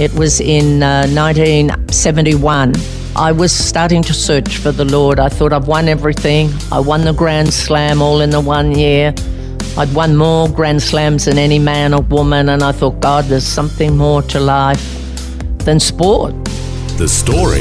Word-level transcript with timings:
It 0.00 0.14
was 0.14 0.40
in 0.40 0.82
uh, 0.82 1.06
1971. 1.08 2.72
I 3.16 3.32
was 3.32 3.52
starting 3.52 4.02
to 4.04 4.14
search 4.14 4.56
for 4.56 4.72
the 4.72 4.86
Lord. 4.86 5.20
I 5.20 5.28
thought 5.28 5.52
I've 5.52 5.68
won 5.68 5.88
everything. 5.88 6.48
I 6.72 6.80
won 6.80 7.04
the 7.04 7.12
Grand 7.12 7.52
Slam 7.52 8.00
all 8.00 8.22
in 8.22 8.30
the 8.30 8.40
one 8.40 8.74
year. 8.74 9.12
I'd 9.76 9.92
won 9.92 10.16
more 10.16 10.48
Grand 10.48 10.82
Slams 10.82 11.26
than 11.26 11.36
any 11.36 11.58
man 11.58 11.92
or 11.92 12.00
woman, 12.00 12.48
and 12.48 12.62
I 12.62 12.72
thought, 12.72 12.98
God, 13.00 13.26
there's 13.26 13.46
something 13.46 13.94
more 13.94 14.22
to 14.22 14.40
life 14.40 14.82
than 15.66 15.78
sport. 15.78 16.32
The 16.96 17.06
Story. 17.06 17.60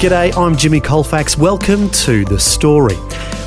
G'day, 0.00 0.36
I'm 0.36 0.56
Jimmy 0.56 0.80
Colfax. 0.80 1.38
Welcome 1.38 1.88
to 1.90 2.24
The 2.24 2.40
Story. 2.40 2.96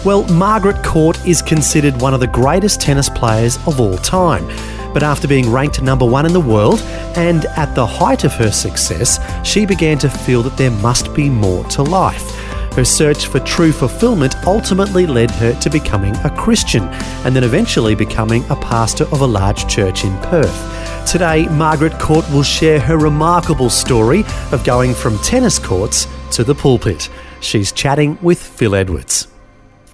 Well, 0.03 0.27
Margaret 0.29 0.83
Court 0.83 1.23
is 1.27 1.43
considered 1.43 2.01
one 2.01 2.15
of 2.15 2.19
the 2.19 2.25
greatest 2.25 2.81
tennis 2.81 3.07
players 3.07 3.57
of 3.67 3.79
all 3.79 3.97
time. 3.97 4.47
But 4.95 5.03
after 5.03 5.27
being 5.27 5.51
ranked 5.51 5.79
number 5.79 6.05
one 6.05 6.25
in 6.25 6.33
the 6.33 6.39
world 6.39 6.79
and 7.15 7.45
at 7.45 7.75
the 7.75 7.85
height 7.85 8.23
of 8.23 8.33
her 8.33 8.51
success, 8.51 9.19
she 9.47 9.63
began 9.63 9.99
to 9.99 10.09
feel 10.09 10.41
that 10.41 10.57
there 10.57 10.71
must 10.71 11.13
be 11.13 11.29
more 11.29 11.63
to 11.65 11.83
life. 11.83 12.31
Her 12.73 12.83
search 12.83 13.27
for 13.27 13.39
true 13.41 13.71
fulfillment 13.71 14.35
ultimately 14.47 15.05
led 15.05 15.29
her 15.29 15.53
to 15.59 15.69
becoming 15.69 16.15
a 16.23 16.35
Christian 16.35 16.85
and 17.23 17.35
then 17.35 17.43
eventually 17.43 17.93
becoming 17.93 18.43
a 18.49 18.55
pastor 18.55 19.03
of 19.11 19.21
a 19.21 19.27
large 19.27 19.67
church 19.67 20.03
in 20.03 20.17
Perth. 20.21 21.05
Today, 21.05 21.47
Margaret 21.49 21.99
Court 21.99 22.27
will 22.31 22.43
share 22.43 22.79
her 22.79 22.97
remarkable 22.97 23.69
story 23.69 24.23
of 24.51 24.63
going 24.63 24.95
from 24.95 25.19
tennis 25.19 25.59
courts 25.59 26.07
to 26.31 26.43
the 26.43 26.55
pulpit. 26.55 27.07
She's 27.39 27.71
chatting 27.71 28.17
with 28.23 28.41
Phil 28.41 28.73
Edwards. 28.73 29.30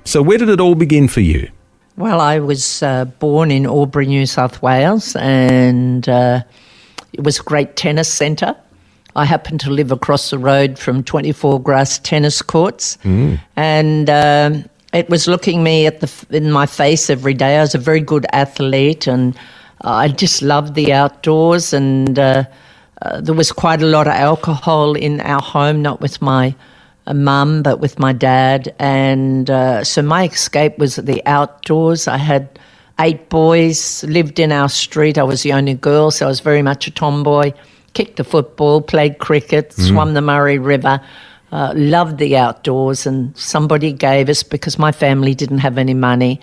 So, 0.07 0.21
where 0.21 0.37
did 0.37 0.47
it 0.47 0.61
all 0.61 0.75
begin 0.75 1.09
for 1.09 1.19
you? 1.19 1.49
Well, 1.97 2.21
I 2.21 2.39
was 2.39 2.81
uh, 2.81 3.03
born 3.19 3.51
in 3.51 3.65
Albury, 3.65 4.05
New 4.05 4.25
South 4.25 4.61
Wales, 4.61 5.17
and 5.17 6.07
uh, 6.07 6.43
it 7.11 7.25
was 7.25 7.41
a 7.41 7.43
great 7.43 7.75
tennis 7.75 8.07
centre. 8.07 8.55
I 9.17 9.25
happened 9.25 9.59
to 9.61 9.69
live 9.69 9.91
across 9.91 10.29
the 10.29 10.37
road 10.37 10.79
from 10.79 11.03
24 11.03 11.59
grass 11.61 11.99
tennis 11.99 12.41
courts, 12.41 12.97
mm. 13.03 13.37
and 13.57 14.09
um, 14.09 14.63
it 14.93 15.09
was 15.09 15.27
looking 15.27 15.61
me 15.61 15.85
at 15.85 15.99
the 15.99 16.09
in 16.29 16.53
my 16.53 16.67
face 16.67 17.09
every 17.09 17.33
day. 17.33 17.57
I 17.57 17.61
was 17.61 17.75
a 17.75 17.77
very 17.77 17.99
good 17.99 18.25
athlete, 18.31 19.07
and 19.07 19.37
I 19.81 20.07
just 20.07 20.41
loved 20.41 20.75
the 20.75 20.93
outdoors. 20.93 21.73
And 21.73 22.17
uh, 22.17 22.45
uh, 23.01 23.19
there 23.19 23.35
was 23.35 23.51
quite 23.51 23.81
a 23.81 23.87
lot 23.87 24.07
of 24.07 24.13
alcohol 24.13 24.95
in 24.95 25.19
our 25.19 25.41
home, 25.41 25.81
not 25.81 25.99
with 25.99 26.21
my 26.21 26.55
mum, 27.13 27.63
but 27.63 27.79
with 27.79 27.99
my 27.99 28.13
dad. 28.13 28.75
And 28.79 29.49
uh, 29.49 29.83
so 29.83 30.01
my 30.01 30.27
escape 30.27 30.77
was 30.77 30.95
the 30.97 31.21
outdoors. 31.25 32.07
I 32.07 32.17
had 32.17 32.59
eight 32.99 33.29
boys, 33.29 34.03
lived 34.03 34.39
in 34.39 34.51
our 34.51 34.69
street. 34.69 35.17
I 35.17 35.23
was 35.23 35.43
the 35.43 35.53
only 35.53 35.75
girl, 35.75 36.11
so 36.11 36.25
I 36.25 36.29
was 36.29 36.39
very 36.39 36.61
much 36.61 36.87
a 36.87 36.91
tomboy 36.91 37.53
kicked 37.93 38.17
the 38.17 38.23
football, 38.23 38.79
played 38.79 39.17
cricket, 39.17 39.71
mm. 39.71 39.87
swam 39.87 40.13
the 40.13 40.21
Murray 40.21 40.59
River, 40.59 41.01
uh, 41.51 41.73
loved 41.75 42.19
the 42.19 42.37
outdoors. 42.37 43.07
And 43.07 43.35
somebody 43.35 43.91
gave 43.91 44.29
us, 44.29 44.43
because 44.43 44.77
my 44.77 44.91
family 44.91 45.33
didn't 45.33 45.59
have 45.59 45.79
any 45.79 45.95
money 45.95 46.39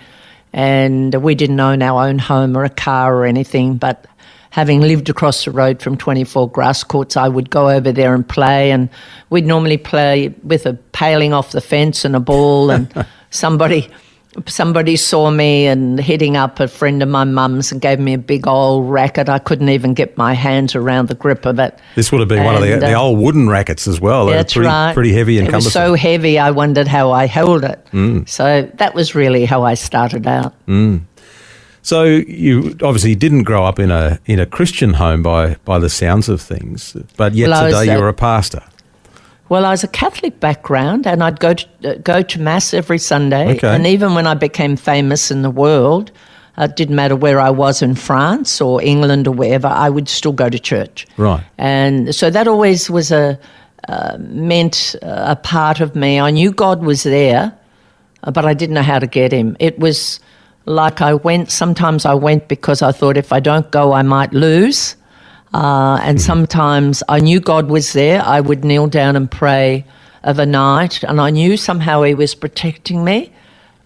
and 0.51 1.13
we 1.15 1.33
didn't 1.35 1.59
own 1.59 1.81
our 1.81 2.07
own 2.07 2.19
home 2.19 2.57
or 2.57 2.63
a 2.63 2.69
car 2.69 3.15
or 3.15 3.25
anything, 3.25 3.75
but 3.77 4.05
having 4.55 4.79
lived 4.79 5.09
across 5.09 5.43
the 5.43 5.51
road 5.51 5.81
from 5.81 5.97
24 5.97 6.49
grass 6.49 6.81
courts, 6.81 7.17
I 7.17 7.27
would 7.27 7.49
go 7.49 7.69
over 7.69 7.91
there 7.91 8.15
and 8.15 8.25
play. 8.25 8.71
And 8.71 8.89
we'd 9.29 9.45
normally 9.45 9.75
play 9.75 10.29
with 10.43 10.65
a 10.65 10.75
paling 10.93 11.33
off 11.33 11.51
the 11.51 11.59
fence 11.59 12.05
and 12.05 12.15
a 12.15 12.21
ball, 12.21 12.71
and 12.71 13.05
somebody 13.31 13.89
somebody 14.47 14.95
saw 14.95 15.29
me 15.29 15.65
and 15.65 15.99
hitting 15.99 16.37
up 16.37 16.59
a 16.61 16.69
friend 16.69 17.03
of 17.03 17.09
my 17.09 17.25
mum's 17.25 17.71
and 17.71 17.81
gave 17.81 17.99
me 17.99 18.13
a 18.13 18.17
big 18.17 18.47
old 18.47 18.89
racket. 18.89 19.27
I 19.27 19.39
couldn't 19.39 19.69
even 19.69 19.93
get 19.93 20.17
my 20.17 20.33
hands 20.33 20.73
around 20.73 21.09
the 21.09 21.15
grip 21.15 21.45
of 21.45 21.59
it. 21.59 21.77
This 21.95 22.11
would 22.11 22.19
have 22.19 22.29
been 22.29 22.39
and, 22.39 22.45
one 22.45 22.55
of 22.55 22.61
the, 22.61 22.77
uh, 22.77 22.79
the 22.79 22.93
old 22.93 23.19
wooden 23.19 23.49
rackets 23.49 23.87
as 23.87 23.99
well. 23.99 24.27
That's 24.27 24.53
pretty, 24.53 24.67
right. 24.67 24.93
Pretty 24.93 25.13
heavy 25.13 25.37
and 25.37 25.47
it 25.47 25.51
cumbersome. 25.51 25.67
was 25.67 25.73
so 25.73 25.93
heavy, 25.95 26.39
I 26.39 26.51
wondered 26.51 26.87
how 26.87 27.11
I 27.11 27.27
held 27.27 27.65
it. 27.65 27.85
Mm. 27.91 28.27
So 28.27 28.69
that 28.75 28.93
was 28.93 29.15
really 29.15 29.43
how 29.43 29.63
I 29.63 29.73
started 29.73 30.27
out. 30.27 30.53
Mm. 30.65 31.01
So 31.85 32.03
you 32.03 32.75
obviously 32.81 33.13
didn't 33.13 33.43
grow 33.43 33.63
up 33.63 33.77
in 33.77 33.91
a 33.91 34.19
in 34.25 34.39
a 34.39 34.47
Christian 34.47 34.93
home 34.93 35.21
by 35.21 35.57
by 35.65 35.77
the 35.77 35.89
sounds 35.89 36.27
of 36.29 36.41
things, 36.41 36.97
but 37.15 37.35
yet 37.35 37.49
well, 37.49 37.65
today 37.65 37.93
you're 37.93 38.09
a 38.09 38.13
pastor. 38.13 38.63
Well, 39.49 39.65
I 39.65 39.69
was 39.69 39.83
a 39.83 39.87
Catholic 39.87 40.39
background, 40.39 41.05
and 41.05 41.23
I'd 41.23 41.39
go 41.39 41.53
to 41.53 41.67
uh, 41.83 41.93
go 42.01 42.23
to 42.23 42.41
mass 42.41 42.73
every 42.73 42.97
Sunday. 42.97 43.55
Okay. 43.57 43.67
And 43.67 43.85
even 43.85 44.15
when 44.15 44.25
I 44.25 44.33
became 44.33 44.75
famous 44.75 45.29
in 45.29 45.43
the 45.43 45.51
world, 45.51 46.11
uh, 46.57 46.63
it 46.63 46.75
didn't 46.75 46.95
matter 46.95 47.15
where 47.15 47.39
I 47.39 47.51
was 47.51 47.83
in 47.83 47.93
France 47.93 48.59
or 48.59 48.81
England 48.81 49.27
or 49.27 49.35
wherever, 49.35 49.67
I 49.67 49.91
would 49.91 50.09
still 50.09 50.33
go 50.33 50.49
to 50.49 50.57
church. 50.57 51.05
Right. 51.17 51.43
And 51.59 52.15
so 52.15 52.31
that 52.31 52.47
always 52.47 52.89
was 52.89 53.11
a 53.11 53.39
uh, 53.87 54.17
meant 54.17 54.95
a 55.03 55.35
part 55.35 55.81
of 55.81 55.95
me. 55.95 56.19
I 56.19 56.31
knew 56.31 56.51
God 56.51 56.83
was 56.83 57.03
there, 57.03 57.53
but 58.23 58.43
I 58.43 58.55
didn't 58.55 58.73
know 58.73 58.81
how 58.81 58.97
to 58.97 59.07
get 59.07 59.31
Him. 59.31 59.55
It 59.59 59.77
was 59.77 60.19
like 60.65 61.01
I 61.01 61.13
went. 61.13 61.51
Sometimes 61.51 62.05
I 62.05 62.13
went 62.13 62.47
because 62.47 62.81
I 62.81 62.91
thought 62.91 63.17
if 63.17 63.31
I 63.31 63.39
don't 63.39 63.69
go, 63.71 63.93
I 63.93 64.01
might 64.01 64.33
lose. 64.33 64.95
Uh, 65.53 65.99
and 66.01 66.17
mm-hmm. 66.17 66.25
sometimes 66.25 67.01
I 67.07 67.19
knew 67.19 67.39
God 67.39 67.69
was 67.69 67.93
there. 67.93 68.21
I 68.21 68.41
would 68.41 68.65
kneel 68.65 68.87
down 68.87 69.15
and 69.15 69.29
pray 69.29 69.85
of 70.23 70.39
a 70.39 70.45
night, 70.45 71.03
and 71.03 71.21
I 71.21 71.29
knew 71.29 71.55
somehow 71.55 72.01
He 72.01 72.15
was 72.15 72.35
protecting 72.35 73.03
me, 73.05 73.31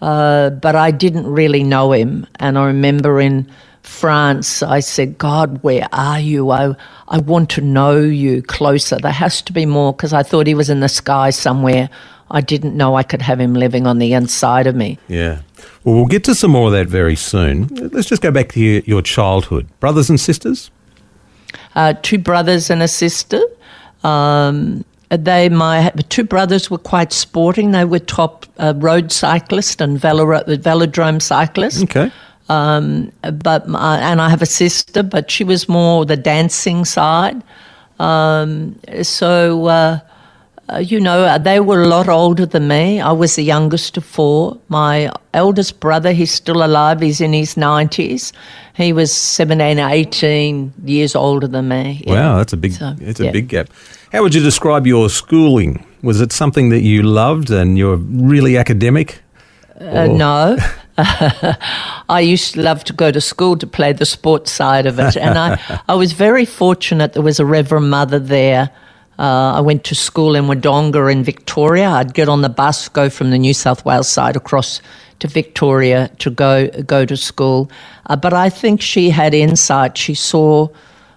uh, 0.00 0.50
but 0.50 0.74
I 0.74 0.90
didn't 0.90 1.26
really 1.26 1.62
know 1.62 1.92
Him. 1.92 2.26
And 2.36 2.58
I 2.58 2.64
remember 2.66 3.20
in 3.20 3.46
France, 3.82 4.62
I 4.62 4.80
said, 4.80 5.18
God, 5.18 5.62
where 5.62 5.86
are 5.92 6.18
you? 6.18 6.50
I, 6.50 6.74
I 7.08 7.18
want 7.18 7.50
to 7.50 7.60
know 7.60 8.00
you 8.00 8.42
closer. 8.42 8.96
There 8.96 9.12
has 9.12 9.42
to 9.42 9.52
be 9.52 9.66
more 9.66 9.92
because 9.92 10.12
I 10.14 10.22
thought 10.22 10.46
He 10.46 10.54
was 10.54 10.70
in 10.70 10.80
the 10.80 10.88
sky 10.88 11.30
somewhere. 11.30 11.90
I 12.30 12.40
didn't 12.40 12.76
know 12.76 12.94
I 12.94 13.02
could 13.02 13.22
have 13.22 13.38
Him 13.38 13.54
living 13.54 13.86
on 13.86 13.98
the 13.98 14.14
inside 14.14 14.66
of 14.66 14.74
me. 14.74 14.98
Yeah. 15.08 15.42
Well, 15.84 15.94
we'll 15.94 16.06
get 16.06 16.24
to 16.24 16.34
some 16.34 16.50
more 16.50 16.66
of 16.66 16.72
that 16.72 16.88
very 16.88 17.16
soon. 17.16 17.68
Let's 17.92 18.08
just 18.08 18.22
go 18.22 18.30
back 18.30 18.50
to 18.52 18.60
your, 18.60 18.82
your 18.86 19.02
childhood. 19.02 19.66
Brothers 19.80 20.10
and 20.10 20.20
sisters? 20.20 20.70
uh, 21.74 21.94
two 22.02 22.18
brothers 22.18 22.70
and 22.70 22.82
a 22.82 22.88
sister. 22.88 23.40
Um, 24.04 24.84
they 25.10 25.48
my 25.48 25.90
two 26.08 26.24
brothers 26.24 26.70
were 26.70 26.78
quite 26.78 27.12
sporting. 27.12 27.72
They 27.72 27.84
were 27.84 27.98
top 27.98 28.46
uh, 28.58 28.74
road 28.76 29.10
cyclists 29.10 29.80
and 29.80 29.98
velo- 29.98 30.44
velodrome 30.44 31.20
cyclists. 31.20 31.82
Okay. 31.82 32.12
Um, 32.48 33.12
but 33.42 33.68
my, 33.68 33.98
and 33.98 34.20
I 34.20 34.28
have 34.28 34.42
a 34.42 34.46
sister, 34.46 35.02
but 35.02 35.30
she 35.30 35.44
was 35.44 35.68
more 35.68 36.04
the 36.04 36.16
dancing 36.16 36.84
side. 36.84 37.42
Um, 37.98 38.78
so 39.02 39.66
uh, 39.66 40.00
uh, 40.72 40.78
you 40.78 41.00
know, 41.00 41.24
uh, 41.24 41.38
they 41.38 41.60
were 41.60 41.82
a 41.82 41.88
lot 41.88 42.08
older 42.08 42.46
than 42.46 42.68
me. 42.68 43.00
I 43.00 43.12
was 43.12 43.36
the 43.36 43.42
youngest 43.42 43.96
of 43.96 44.04
four. 44.04 44.58
My 44.68 45.10
eldest 45.34 45.80
brother, 45.80 46.12
he's 46.12 46.30
still 46.30 46.64
alive, 46.64 47.00
he's 47.00 47.20
in 47.20 47.32
his 47.32 47.54
90s. 47.54 48.32
He 48.74 48.92
was 48.92 49.12
17, 49.12 49.78
18 49.78 50.72
years 50.84 51.14
older 51.16 51.46
than 51.46 51.68
me. 51.68 52.02
Yeah. 52.06 52.14
Wow, 52.14 52.36
that's 52.38 52.52
a 52.52 52.56
big, 52.56 52.72
so, 52.72 52.94
it's 53.00 53.20
a 53.20 53.30
big 53.32 53.48
gap. 53.48 53.68
How 54.12 54.22
would 54.22 54.34
you 54.34 54.42
describe 54.42 54.86
your 54.86 55.10
schooling? 55.10 55.84
Was 56.02 56.20
it 56.20 56.32
something 56.32 56.70
that 56.70 56.80
you 56.80 57.02
loved 57.02 57.50
and 57.50 57.76
you 57.76 57.88
were 57.88 57.96
really 57.96 58.56
academic? 58.56 59.22
Uh, 59.78 60.06
no. 60.06 60.56
I 60.98 62.20
used 62.20 62.54
to 62.54 62.62
love 62.62 62.84
to 62.84 62.92
go 62.92 63.10
to 63.10 63.20
school 63.20 63.56
to 63.56 63.66
play 63.66 63.92
the 63.92 64.06
sports 64.06 64.52
side 64.52 64.86
of 64.86 64.98
it. 64.98 65.16
And 65.16 65.38
I, 65.38 65.80
I 65.88 65.94
was 65.94 66.12
very 66.12 66.44
fortunate 66.44 67.12
there 67.14 67.22
was 67.22 67.40
a 67.40 67.46
Reverend 67.46 67.90
Mother 67.90 68.18
there 68.18 68.70
uh, 69.20 69.52
I 69.56 69.60
went 69.60 69.84
to 69.84 69.94
school 69.94 70.34
in 70.34 70.44
Wodonga 70.46 71.12
in 71.12 71.22
Victoria. 71.22 71.90
I'd 71.90 72.14
get 72.14 72.28
on 72.28 72.40
the 72.40 72.48
bus, 72.48 72.88
go 72.88 73.10
from 73.10 73.30
the 73.30 73.38
New 73.38 73.52
South 73.52 73.84
Wales 73.84 74.08
side 74.08 74.34
across 74.34 74.80
to 75.18 75.28
Victoria 75.28 76.10
to 76.20 76.30
go 76.30 76.68
go 76.86 77.04
to 77.04 77.16
school. 77.16 77.70
Uh, 78.06 78.16
but 78.16 78.32
I 78.32 78.48
think 78.48 78.80
she 78.80 79.10
had 79.10 79.34
insight. 79.34 79.98
She 79.98 80.14
saw 80.14 80.68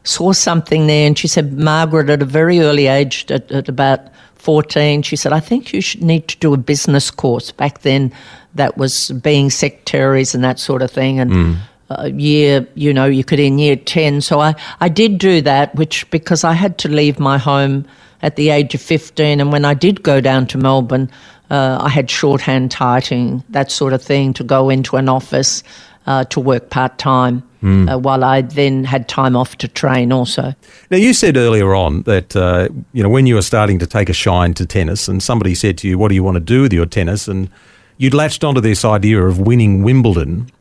saw 0.04 0.34
something 0.34 0.88
there, 0.88 1.08
and 1.08 1.18
she 1.18 1.30
said, 1.30 1.54
Margaret, 1.54 2.10
at 2.10 2.22
a 2.22 2.26
very 2.26 2.60
early 2.60 2.88
age, 2.88 3.26
at, 3.32 3.50
at 3.52 3.70
about 3.70 4.02
14, 4.36 5.02
she 5.04 5.16
said, 5.16 5.32
I 5.32 5.40
think 5.40 5.72
you 5.72 5.80
should 5.80 6.04
need 6.04 6.28
to 6.28 6.38
do 6.40 6.54
a 6.54 6.58
business 6.58 7.10
course. 7.10 7.54
Back 7.54 7.84
then, 7.84 8.12
that 8.56 8.78
was 8.78 9.12
being 9.12 9.50
secretaries 9.50 10.36
and 10.36 10.44
that 10.44 10.60
sort 10.60 10.82
of 10.82 10.92
thing. 10.92 11.22
And 11.22 11.32
mm. 11.32 11.58
Uh, 12.00 12.06
year, 12.06 12.68
you 12.76 12.94
know, 12.94 13.06
you 13.06 13.24
could 13.24 13.40
in 13.40 13.58
year 13.60 13.76
10. 13.76 14.22
So 14.22 14.40
I, 14.40 14.56
I 14.80 14.90
did 14.90 15.18
do 15.18 15.42
that, 15.42 15.74
which 15.76 16.10
because 16.12 16.44
I 16.44 16.54
had 16.54 16.78
to 16.80 16.90
leave 16.90 17.20
my 17.20 17.38
home 17.38 17.86
at 18.22 18.36
the 18.36 18.50
age 18.50 18.74
of 18.74 18.82
15. 18.82 19.40
And 19.40 19.52
when 19.52 19.66
I 19.66 19.74
did 19.74 20.04
go 20.04 20.22
down 20.22 20.48
to 20.48 20.58
Melbourne, 20.58 21.10
uh, 21.52 21.78
I 21.82 21.90
had 21.90 22.10
shorthand 22.10 22.72
typing, 22.72 23.44
that 23.50 23.72
sort 23.72 23.94
of 23.94 24.02
thing, 24.02 24.34
to 24.34 24.44
go 24.44 24.70
into 24.70 24.96
an 24.96 25.10
office 25.10 25.64
uh, 26.08 26.24
to 26.26 26.40
work 26.40 26.70
part 26.70 26.98
time. 26.98 27.44
Uh, 27.88 27.98
while 27.98 28.26
I 28.26 28.42
then 28.42 28.84
had 28.84 29.08
time 29.08 29.38
off 29.38 29.58
to 29.60 29.70
train 29.70 30.12
also. 30.12 30.54
Now, 30.92 30.98
you 30.98 31.14
said 31.14 31.38
earlier 31.38 31.74
on 31.74 32.02
that, 32.02 32.36
uh, 32.36 32.68
you 32.92 33.02
know, 33.02 33.08
when 33.08 33.26
you 33.26 33.36
were 33.36 33.42
starting 33.42 33.80
to 33.80 33.88
take 33.88 34.10
a 34.10 34.14
shine 34.14 34.54
to 34.56 34.66
tennis 34.66 35.08
and 35.08 35.24
somebody 35.24 35.56
said 35.56 35.78
to 35.78 35.88
you, 35.88 35.98
what 35.98 36.10
do 36.10 36.16
you 36.16 36.24
want 36.24 36.36
to 36.36 36.42
do 36.42 36.64
with 36.64 36.74
your 36.74 36.86
tennis? 36.86 37.30
And 37.30 37.50
you'd 37.98 38.14
latched 38.14 38.44
onto 38.44 38.60
this 38.60 38.84
idea 38.84 39.24
of 39.24 39.40
winning 39.40 39.82
Wimbledon. 39.82 40.52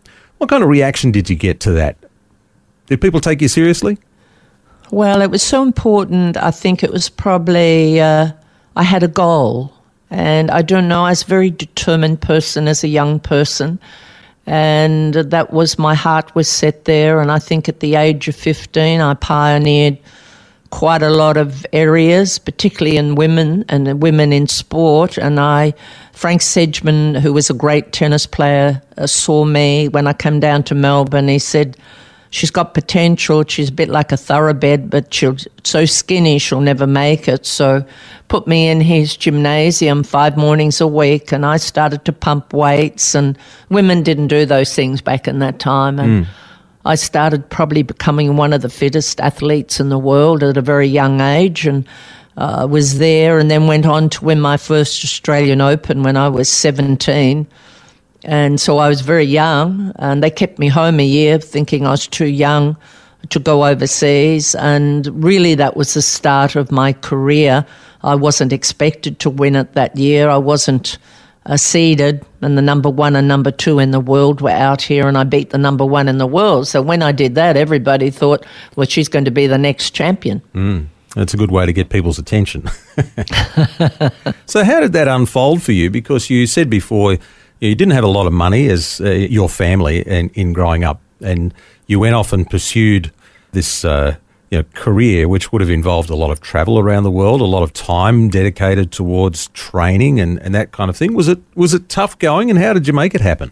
What 0.42 0.48
kind 0.48 0.64
of 0.64 0.68
reaction 0.68 1.12
did 1.12 1.30
you 1.30 1.36
get 1.36 1.60
to 1.60 1.70
that? 1.70 1.96
Did 2.86 3.00
people 3.00 3.20
take 3.20 3.40
you 3.40 3.46
seriously? 3.46 3.96
Well, 4.90 5.22
it 5.22 5.30
was 5.30 5.40
so 5.40 5.62
important. 5.62 6.36
I 6.36 6.50
think 6.50 6.82
it 6.82 6.90
was 6.90 7.08
probably, 7.08 8.00
uh, 8.00 8.32
I 8.74 8.82
had 8.82 9.04
a 9.04 9.08
goal. 9.08 9.72
And 10.10 10.50
I 10.50 10.62
don't 10.62 10.88
know, 10.88 11.04
I 11.04 11.10
was 11.10 11.22
a 11.22 11.26
very 11.26 11.50
determined 11.50 12.22
person 12.22 12.66
as 12.66 12.82
a 12.82 12.88
young 12.88 13.20
person. 13.20 13.78
And 14.44 15.14
that 15.14 15.52
was, 15.52 15.78
my 15.78 15.94
heart 15.94 16.34
was 16.34 16.48
set 16.48 16.86
there. 16.86 17.20
And 17.20 17.30
I 17.30 17.38
think 17.38 17.68
at 17.68 17.78
the 17.78 17.94
age 17.94 18.26
of 18.26 18.34
15, 18.34 19.00
I 19.00 19.14
pioneered 19.14 19.96
quite 20.72 21.02
a 21.02 21.10
lot 21.10 21.36
of 21.36 21.66
areas, 21.74 22.38
particularly 22.38 22.96
in 22.96 23.14
women 23.14 23.62
and 23.68 24.02
women 24.02 24.32
in 24.32 24.48
sport. 24.48 25.18
And 25.18 25.38
I, 25.38 25.74
Frank 26.12 26.40
Sedgman, 26.40 27.20
who 27.20 27.32
was 27.34 27.50
a 27.50 27.54
great 27.54 27.92
tennis 27.92 28.26
player, 28.26 28.80
uh, 28.96 29.06
saw 29.06 29.44
me 29.44 29.88
when 29.88 30.06
I 30.06 30.14
came 30.14 30.40
down 30.40 30.62
to 30.64 30.74
Melbourne. 30.74 31.28
He 31.28 31.38
said, 31.38 31.76
She's 32.30 32.50
got 32.50 32.72
potential. 32.72 33.44
She's 33.46 33.68
a 33.68 33.72
bit 33.72 33.90
like 33.90 34.10
a 34.10 34.16
thoroughbred, 34.16 34.88
but 34.88 35.12
she's 35.12 35.46
so 35.64 35.84
skinny 35.84 36.38
she'll 36.38 36.62
never 36.62 36.86
make 36.86 37.28
it. 37.28 37.44
So 37.44 37.84
put 38.28 38.46
me 38.46 38.68
in 38.68 38.80
his 38.80 39.14
gymnasium 39.14 40.02
five 40.02 40.38
mornings 40.38 40.80
a 40.80 40.86
week 40.86 41.30
and 41.30 41.44
I 41.44 41.58
started 41.58 42.06
to 42.06 42.12
pump 42.14 42.54
weights 42.54 43.14
and 43.14 43.36
women 43.68 44.02
didn't 44.02 44.28
do 44.28 44.46
those 44.46 44.74
things 44.74 45.02
back 45.02 45.28
in 45.28 45.40
that 45.40 45.58
time. 45.58 45.98
And 45.98 46.26
I 46.84 46.96
started 46.96 47.48
probably 47.48 47.82
becoming 47.82 48.36
one 48.36 48.52
of 48.52 48.62
the 48.62 48.68
fittest 48.68 49.20
athletes 49.20 49.78
in 49.78 49.88
the 49.88 49.98
world 49.98 50.42
at 50.42 50.56
a 50.56 50.62
very 50.62 50.88
young 50.88 51.20
age 51.20 51.66
and 51.66 51.86
uh, 52.36 52.66
was 52.68 52.98
there 52.98 53.38
and 53.38 53.50
then 53.50 53.66
went 53.66 53.86
on 53.86 54.08
to 54.10 54.24
win 54.24 54.40
my 54.40 54.56
first 54.56 55.04
Australian 55.04 55.60
Open 55.60 56.02
when 56.02 56.16
I 56.16 56.28
was 56.28 56.48
17. 56.48 57.46
And 58.24 58.60
so 58.60 58.78
I 58.78 58.88
was 58.88 59.00
very 59.00 59.24
young, 59.24 59.92
and 59.96 60.22
they 60.22 60.30
kept 60.30 60.58
me 60.58 60.68
home 60.68 61.00
a 61.00 61.04
year 61.04 61.38
thinking 61.38 61.86
I 61.86 61.90
was 61.90 62.06
too 62.06 62.26
young 62.26 62.76
to 63.30 63.40
go 63.40 63.64
overseas. 63.64 64.54
And 64.54 65.24
really, 65.24 65.56
that 65.56 65.76
was 65.76 65.94
the 65.94 66.02
start 66.02 66.54
of 66.54 66.70
my 66.70 66.92
career. 66.92 67.66
I 68.02 68.14
wasn't 68.14 68.52
expected 68.52 69.18
to 69.20 69.30
win 69.30 69.56
it 69.56 69.74
that 69.74 69.96
year. 69.96 70.28
I 70.28 70.36
wasn't 70.36 70.98
uh, 71.46 71.56
seeded, 71.56 72.24
and 72.40 72.56
the 72.56 72.62
number 72.62 72.88
one 72.88 73.16
and 73.16 73.26
number 73.26 73.50
two 73.50 73.78
in 73.78 73.90
the 73.90 74.00
world 74.00 74.40
were 74.40 74.50
out 74.50 74.82
here, 74.82 75.08
and 75.08 75.18
I 75.18 75.24
beat 75.24 75.50
the 75.50 75.58
number 75.58 75.84
one 75.84 76.08
in 76.08 76.18
the 76.18 76.26
world. 76.26 76.68
So 76.68 76.82
when 76.82 77.02
I 77.02 77.12
did 77.12 77.34
that, 77.34 77.56
everybody 77.56 78.10
thought, 78.10 78.46
well, 78.76 78.86
she's 78.86 79.08
going 79.08 79.24
to 79.24 79.30
be 79.30 79.46
the 79.46 79.58
next 79.58 79.90
champion. 79.90 80.40
That's 81.14 81.34
a 81.34 81.36
good 81.36 81.50
way 81.50 81.66
to 81.66 81.72
get 81.72 81.90
people's 81.90 82.18
attention. 82.18 82.68
so, 84.46 84.64
how 84.64 84.80
did 84.80 84.92
that 84.94 85.08
unfold 85.08 85.62
for 85.62 85.72
you? 85.72 85.90
Because 85.90 86.30
you 86.30 86.46
said 86.46 86.70
before 86.70 87.18
you 87.60 87.74
didn't 87.74 87.92
have 87.92 88.04
a 88.04 88.08
lot 88.08 88.26
of 88.26 88.32
money 88.32 88.68
as 88.68 89.00
uh, 89.00 89.10
your 89.10 89.48
family 89.48 90.00
in, 90.00 90.30
in 90.30 90.52
growing 90.54 90.84
up, 90.84 91.02
and 91.20 91.52
you 91.86 92.00
went 92.00 92.14
off 92.14 92.32
and 92.32 92.48
pursued 92.48 93.12
this 93.52 93.84
uh, 93.84 94.16
you 94.52 94.58
know, 94.58 94.64
career, 94.74 95.28
which 95.28 95.50
would 95.50 95.62
have 95.62 95.70
involved 95.70 96.10
a 96.10 96.14
lot 96.14 96.30
of 96.30 96.42
travel 96.42 96.78
around 96.78 97.04
the 97.04 97.10
world, 97.10 97.40
a 97.40 97.44
lot 97.44 97.62
of 97.62 97.72
time 97.72 98.28
dedicated 98.28 98.92
towards 98.92 99.48
training 99.48 100.20
and, 100.20 100.38
and 100.42 100.54
that 100.54 100.72
kind 100.72 100.90
of 100.90 100.96
thing. 100.96 101.14
Was 101.14 101.26
it 101.26 101.38
was 101.54 101.72
it 101.72 101.88
tough 101.88 102.18
going, 102.18 102.50
and 102.50 102.58
how 102.58 102.74
did 102.74 102.86
you 102.86 102.92
make 102.92 103.14
it 103.14 103.22
happen? 103.22 103.50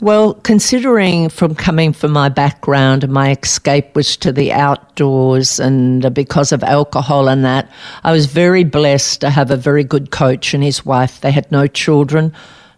Well, 0.00 0.34
considering 0.34 1.28
from 1.28 1.54
coming 1.54 1.92
from 1.92 2.12
my 2.12 2.30
background, 2.30 3.06
my 3.10 3.32
escape 3.32 3.94
was 3.94 4.16
to 4.18 4.32
the 4.32 4.50
outdoors, 4.50 5.60
and 5.60 6.14
because 6.14 6.50
of 6.50 6.64
alcohol 6.64 7.28
and 7.28 7.44
that, 7.44 7.70
I 8.02 8.12
was 8.12 8.24
very 8.24 8.64
blessed 8.64 9.20
to 9.20 9.30
have 9.30 9.50
a 9.50 9.58
very 9.58 9.84
good 9.84 10.10
coach 10.10 10.54
and 10.54 10.64
his 10.64 10.86
wife. 10.86 11.20
They 11.20 11.32
had 11.32 11.52
no 11.52 11.66
children 11.66 12.32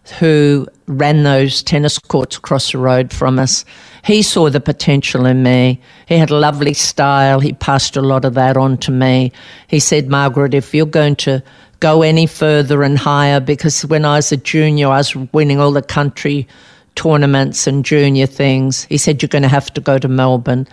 who 0.09 0.67
ran 0.87 1.23
those 1.23 1.61
tennis 1.61 1.99
courts 1.99 2.37
across 2.37 2.71
the 2.71 2.77
road 2.77 3.11
from 3.11 3.39
us. 3.39 3.65
He 4.03 4.21
saw 4.21 4.49
the 4.49 4.61
potential 4.61 5.25
in 5.25 5.43
me. 5.43 5.81
He 6.07 6.17
had 6.17 6.29
a 6.29 6.37
lovely 6.37 6.73
style. 6.73 7.39
He 7.39 7.53
passed 7.53 7.97
a 7.97 8.01
lot 8.01 8.23
of 8.23 8.33
that 8.35 8.55
on 8.55 8.77
to 8.79 8.91
me. 8.91 9.31
He 9.67 9.79
said, 9.79 10.07
Margaret, 10.07 10.53
if 10.53 10.73
you're 10.73 10.85
going 10.85 11.17
to 11.17 11.43
go 11.79 12.01
any 12.01 12.25
further 12.25 12.83
and 12.83 12.97
higher, 12.97 13.39
because 13.39 13.85
when 13.85 14.05
I 14.05 14.15
was 14.15 14.31
a 14.31 14.37
junior, 14.37 14.87
I 14.87 14.97
was 14.97 15.15
winning 15.15 15.59
all 15.59 15.71
the 15.71 15.81
country 15.81 16.47
tournaments 16.95 17.67
and 17.67 17.85
junior 17.85 18.25
things. 18.25 18.85
He 18.85 18.97
said, 18.97 19.21
You're 19.21 19.27
going 19.27 19.43
to 19.43 19.49
have 19.49 19.73
to 19.73 19.81
go 19.81 19.97
to 19.99 20.07
Melbourne. 20.07 20.67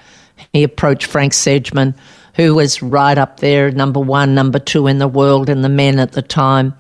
He 0.53 0.63
approached 0.63 1.07
Frank 1.07 1.33
Sedgman, 1.33 1.95
who 2.35 2.55
was 2.55 2.83
right 2.83 3.19
up 3.19 3.41
there, 3.41 3.71
number 3.71 4.01
one, 4.01 4.35
number 4.35 4.59
two 4.59 4.87
in 4.87 4.99
the 4.99 5.09
world 5.09 5.49
in 5.49 5.63
the 5.63 5.69
men 5.69 5.99
at 5.99 6.13
the 6.13 6.23
time. 6.23 6.75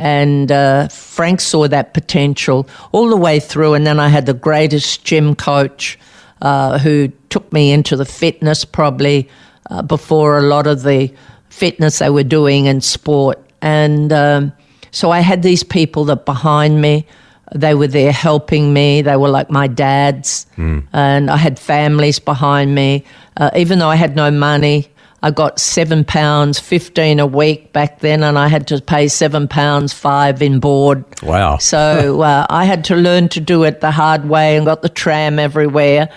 And 0.00 0.50
uh, 0.50 0.88
Frank 0.88 1.40
saw 1.42 1.68
that 1.68 1.92
potential 1.92 2.66
all 2.92 3.10
the 3.10 3.16
way 3.16 3.38
through. 3.38 3.74
And 3.74 3.86
then 3.86 4.00
I 4.00 4.08
had 4.08 4.24
the 4.24 4.34
greatest 4.34 5.04
gym 5.04 5.34
coach 5.34 5.98
uh, 6.40 6.78
who 6.78 7.08
took 7.28 7.52
me 7.52 7.70
into 7.70 7.96
the 7.96 8.06
fitness 8.06 8.64
probably 8.64 9.28
uh, 9.68 9.82
before 9.82 10.38
a 10.38 10.42
lot 10.42 10.66
of 10.66 10.82
the 10.84 11.12
fitness 11.50 11.98
they 11.98 12.08
were 12.08 12.24
doing 12.24 12.64
in 12.64 12.80
sport. 12.80 13.38
And 13.60 14.10
um, 14.10 14.52
so 14.90 15.10
I 15.10 15.20
had 15.20 15.42
these 15.42 15.62
people 15.62 16.06
that 16.06 16.24
behind 16.24 16.80
me. 16.80 17.06
They 17.54 17.74
were 17.74 17.88
there 17.88 18.12
helping 18.12 18.72
me. 18.72 19.02
They 19.02 19.16
were 19.16 19.28
like 19.28 19.50
my 19.50 19.66
dads. 19.66 20.46
And 20.92 21.30
I 21.30 21.36
had 21.36 21.58
families 21.58 22.18
behind 22.20 22.74
me. 22.74 23.04
Uh, 23.36 23.50
even 23.54 23.80
though 23.80 23.88
I 23.88 23.96
had 23.96 24.16
no 24.16 24.30
money, 24.30 24.88
I 25.22 25.30
got 25.30 25.60
seven 25.60 26.04
pounds, 26.04 26.58
15 26.58 27.20
a 27.20 27.26
week 27.26 27.72
back 27.72 28.00
then, 28.00 28.22
and 28.22 28.38
I 28.38 28.48
had 28.48 28.66
to 28.68 28.80
pay 28.80 29.08
seven 29.08 29.48
pounds, 29.48 29.92
five 29.92 30.40
in 30.40 30.60
board. 30.60 31.04
Wow. 31.22 31.58
So 31.58 32.22
uh, 32.22 32.46
I 32.48 32.64
had 32.64 32.84
to 32.86 32.96
learn 32.96 33.28
to 33.30 33.40
do 33.40 33.64
it 33.64 33.80
the 33.80 33.90
hard 33.90 34.28
way 34.28 34.56
and 34.56 34.64
got 34.64 34.82
the 34.82 34.88
tram 34.88 35.38
everywhere. 35.38 36.08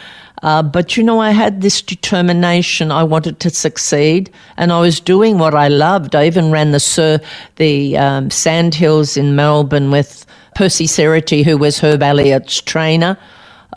Uh, 0.42 0.62
but 0.62 0.98
you 0.98 1.04
know, 1.04 1.20
I 1.20 1.32
had 1.32 1.62
this 1.62 1.82
determination. 1.82 2.92
I 2.92 3.04
wanted 3.04 3.40
to 3.42 3.50
succeed, 3.50 4.30
and 4.58 4.72
I 4.72 4.82
was 4.82 5.00
doing 5.00 5.38
what 5.38 5.56
I 5.56 5.70
loved. 5.70 6.16
I 6.16 6.26
even 6.26 6.52
ran 6.52 6.72
the 6.72 6.82
Sir, 6.82 7.20
the 7.56 7.98
um, 7.98 8.30
Sandhills 8.30 9.16
in 9.16 9.36
Melbourne 9.36 9.90
with 9.90 10.26
Percy 10.56 10.86
Cerutty, 10.86 11.44
who 11.44 11.58
was 11.58 11.80
Herb 11.80 12.04
Elliott's 12.04 12.62
trainer. 12.62 13.18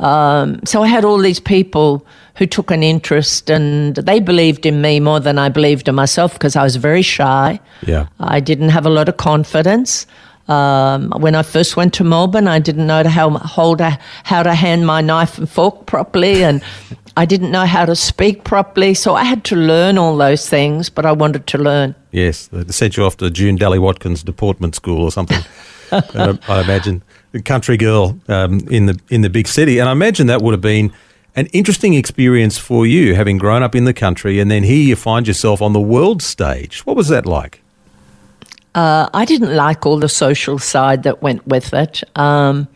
Um, 0.00 0.60
so 0.64 0.82
I 0.82 0.88
had 0.88 1.04
all 1.04 1.18
these 1.18 1.40
people 1.40 2.06
who 2.36 2.46
took 2.46 2.70
an 2.70 2.82
interest, 2.82 3.50
and 3.50 3.96
they 3.96 4.20
believed 4.20 4.66
in 4.66 4.82
me 4.82 5.00
more 5.00 5.20
than 5.20 5.38
I 5.38 5.48
believed 5.48 5.88
in 5.88 5.94
myself 5.94 6.34
because 6.34 6.54
I 6.54 6.62
was 6.62 6.76
very 6.76 7.02
shy. 7.02 7.60
Yeah. 7.86 8.06
I 8.20 8.40
didn't 8.40 8.68
have 8.68 8.84
a 8.84 8.90
lot 8.90 9.08
of 9.08 9.16
confidence. 9.16 10.06
Um, 10.48 11.10
when 11.16 11.34
I 11.34 11.42
first 11.42 11.76
went 11.76 11.92
to 11.94 12.04
Melbourne, 12.04 12.46
I 12.46 12.60
didn't 12.60 12.86
know 12.86 13.02
how 13.08 13.30
hold 13.30 13.80
a, 13.80 13.98
how 14.22 14.42
to 14.42 14.54
hand 14.54 14.86
my 14.86 15.00
knife 15.00 15.38
and 15.38 15.48
fork 15.48 15.86
properly, 15.86 16.44
and 16.44 16.62
I 17.16 17.24
didn't 17.24 17.50
know 17.50 17.64
how 17.64 17.86
to 17.86 17.96
speak 17.96 18.44
properly. 18.44 18.94
So 18.94 19.14
I 19.14 19.24
had 19.24 19.42
to 19.44 19.56
learn 19.56 19.96
all 19.96 20.16
those 20.16 20.48
things, 20.48 20.90
but 20.90 21.06
I 21.06 21.12
wanted 21.12 21.46
to 21.48 21.58
learn. 21.58 21.94
Yes, 22.12 22.48
they 22.48 22.70
sent 22.70 22.96
you 22.96 23.04
off 23.04 23.16
to 23.16 23.30
June 23.30 23.56
Dally 23.56 23.78
Watkins 23.78 24.22
Deportment 24.22 24.74
School 24.74 25.02
or 25.02 25.10
something. 25.10 25.42
I 25.92 26.60
imagine 26.62 27.02
country 27.44 27.76
girl 27.76 28.18
um, 28.28 28.60
in 28.70 28.86
the 28.86 29.00
in 29.08 29.22
the 29.22 29.30
big 29.30 29.48
city, 29.48 29.78
and 29.78 29.88
I 29.88 29.92
imagine 29.92 30.26
that 30.28 30.42
would 30.42 30.52
have 30.52 30.60
been 30.60 30.92
an 31.36 31.46
interesting 31.46 31.94
experience 31.94 32.56
for 32.56 32.86
you, 32.86 33.14
having 33.14 33.36
grown 33.36 33.62
up 33.62 33.74
in 33.74 33.84
the 33.84 33.92
country, 33.92 34.40
and 34.40 34.50
then 34.50 34.62
here 34.62 34.82
you 34.82 34.96
find 34.96 35.28
yourself 35.28 35.60
on 35.60 35.72
the 35.74 35.80
world 35.80 36.22
stage. 36.22 36.86
What 36.86 36.96
was 36.96 37.08
that 37.08 37.26
like? 37.26 37.62
Uh, 38.74 39.08
I 39.14 39.24
didn't 39.24 39.54
like 39.54 39.86
all 39.86 39.98
the 39.98 40.08
social 40.08 40.58
side 40.58 41.02
that 41.04 41.22
went 41.22 41.46
with 41.46 41.72
it. 41.72 42.02
Um, 42.14 42.68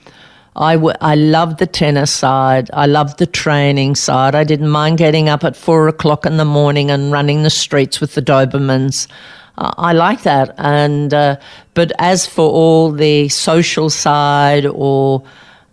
I, 0.56 0.74
w- 0.74 0.96
I 1.00 1.14
loved 1.14 1.58
the 1.58 1.66
tennis 1.66 2.10
side. 2.10 2.70
I 2.72 2.86
loved 2.86 3.18
the 3.18 3.26
training 3.26 3.94
side. 3.94 4.34
I 4.34 4.44
didn't 4.44 4.70
mind 4.70 4.98
getting 4.98 5.28
up 5.28 5.44
at 5.44 5.56
four 5.56 5.88
o'clock 5.88 6.26
in 6.26 6.38
the 6.38 6.44
morning 6.44 6.90
and 6.90 7.12
running 7.12 7.42
the 7.42 7.50
streets 7.50 8.00
with 8.00 8.14
the 8.14 8.22
Dobermans. 8.22 9.06
I 9.60 9.92
like 9.92 10.22
that. 10.22 10.54
And 10.58 11.12
uh, 11.12 11.36
but 11.74 11.92
as 11.98 12.26
for 12.26 12.48
all 12.50 12.90
the 12.92 13.28
social 13.28 13.90
side 13.90 14.66
or 14.66 15.22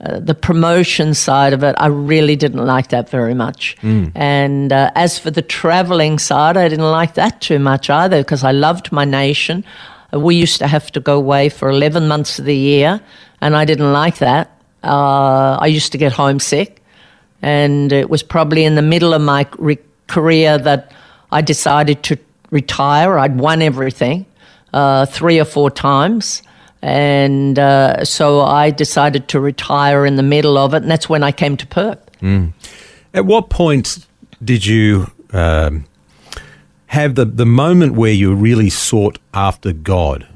uh, 0.01 0.19
the 0.19 0.35
promotion 0.35 1.13
side 1.13 1.53
of 1.53 1.63
it, 1.63 1.75
I 1.79 1.87
really 1.87 2.35
didn't 2.35 2.65
like 2.65 2.89
that 2.89 3.09
very 3.09 3.33
much. 3.33 3.75
And 4.15 4.71
uh, 4.73 4.91
as 4.95 5.19
for 5.19 5.31
the 5.31 5.41
traveling 5.41 6.19
side, 6.19 6.57
I 6.57 6.67
didn't 6.69 6.91
like 6.91 7.13
that 7.15 7.41
too 7.41 7.59
much 7.59 7.89
either 7.89 8.21
because 8.21 8.43
I 8.43 8.51
loved 8.51 8.91
my 8.91 9.05
nation. 9.05 9.63
Uh, 10.13 10.19
We 10.19 10.35
used 10.43 10.59
to 10.59 10.67
have 10.67 10.91
to 10.91 10.99
go 10.99 11.15
away 11.17 11.49
for 11.49 11.69
11 11.69 12.07
months 12.07 12.39
of 12.39 12.45
the 12.45 12.55
year, 12.55 12.99
and 13.41 13.55
I 13.55 13.65
didn't 13.65 13.91
like 13.93 14.17
that. 14.19 14.47
Uh, 14.83 15.57
I 15.65 15.67
used 15.77 15.91
to 15.91 15.97
get 15.97 16.13
homesick. 16.13 16.81
And 17.41 17.91
it 17.91 18.09
was 18.09 18.23
probably 18.23 18.63
in 18.65 18.75
the 18.75 18.81
middle 18.81 19.13
of 19.13 19.21
my 19.21 19.45
re- 19.59 19.77
career 20.07 20.57
that 20.57 20.91
I 21.31 21.41
decided 21.41 22.01
to 22.03 22.15
retire. 22.51 23.17
I'd 23.17 23.39
won 23.39 23.61
everything 23.61 24.25
uh, 24.73 25.05
three 25.05 25.39
or 25.39 25.45
four 25.45 25.69
times. 25.71 26.41
And 26.81 27.57
uh, 27.57 28.05
so 28.05 28.41
I 28.41 28.69
decided 28.69 29.27
to 29.29 29.39
retire 29.39 30.05
in 30.05 30.15
the 30.15 30.23
middle 30.23 30.57
of 30.57 30.73
it, 30.73 30.83
and 30.83 30.91
that's 30.91 31.09
when 31.09 31.23
I 31.23 31.31
came 31.31 31.57
to 31.57 31.67
Perth. 31.67 31.99
At 33.13 33.25
what 33.25 33.49
point 33.49 34.05
did 34.43 34.65
you 34.65 35.09
um, 35.31 35.85
have 36.87 37.15
the, 37.15 37.25
the 37.25 37.45
moment 37.45 37.93
where 37.93 38.11
you 38.11 38.33
really 38.35 38.69
sought 38.69 39.17
after 39.33 39.73
God? 39.73 40.27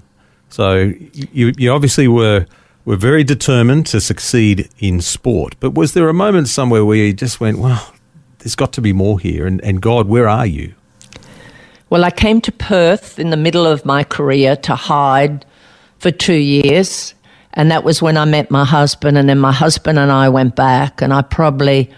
So 0.50 0.91
you, 1.13 1.53
you 1.58 1.72
obviously 1.72 2.08
were 2.08 2.46
were 2.84 2.98
very 2.98 3.24
determined 3.24 3.86
to 3.86 4.01
succeed 4.01 4.68
in 4.80 5.01
sport, 5.01 5.56
but 5.60 5.75
was 5.75 5.94
there 5.94 6.10
a 6.10 6.13
moment 6.13 6.48
somewhere 6.48 6.84
where 6.84 6.98
you 6.98 7.13
just 7.13 7.39
went, 7.39 7.60
well, 7.60 7.94
there's 8.39 8.56
got 8.56 8.74
to 8.74 8.82
be 8.82 8.91
more 8.91 9.20
here, 9.20 9.46
and, 9.46 9.62
and 9.62 9.82
God, 9.82 10.08
where 10.08 10.27
are 10.27 10.48
you? 10.48 10.74
Well, 11.92 12.06
I 12.06 12.10
came 12.10 12.40
to 12.42 12.54
Perth 12.54 13.20
in 13.20 13.32
the 13.32 13.38
middle 13.38 13.68
of 13.68 13.84
my 13.84 14.06
career 14.06 14.56
to 14.56 14.76
hide 14.76 15.46
for 16.00 16.10
two 16.10 16.36
years. 16.36 17.14
And 17.54 17.70
that 17.70 17.84
was 17.84 18.02
when 18.02 18.16
I 18.16 18.24
met 18.24 18.50
my 18.50 18.64
husband. 18.64 19.18
And 19.18 19.28
then 19.28 19.40
my 19.40 19.52
husband 19.52 20.00
and 20.00 20.10
I 20.10 20.30
went 20.30 20.56
back. 20.56 21.02
And 21.02 21.14
I 21.14 21.22
probably, 21.22 21.92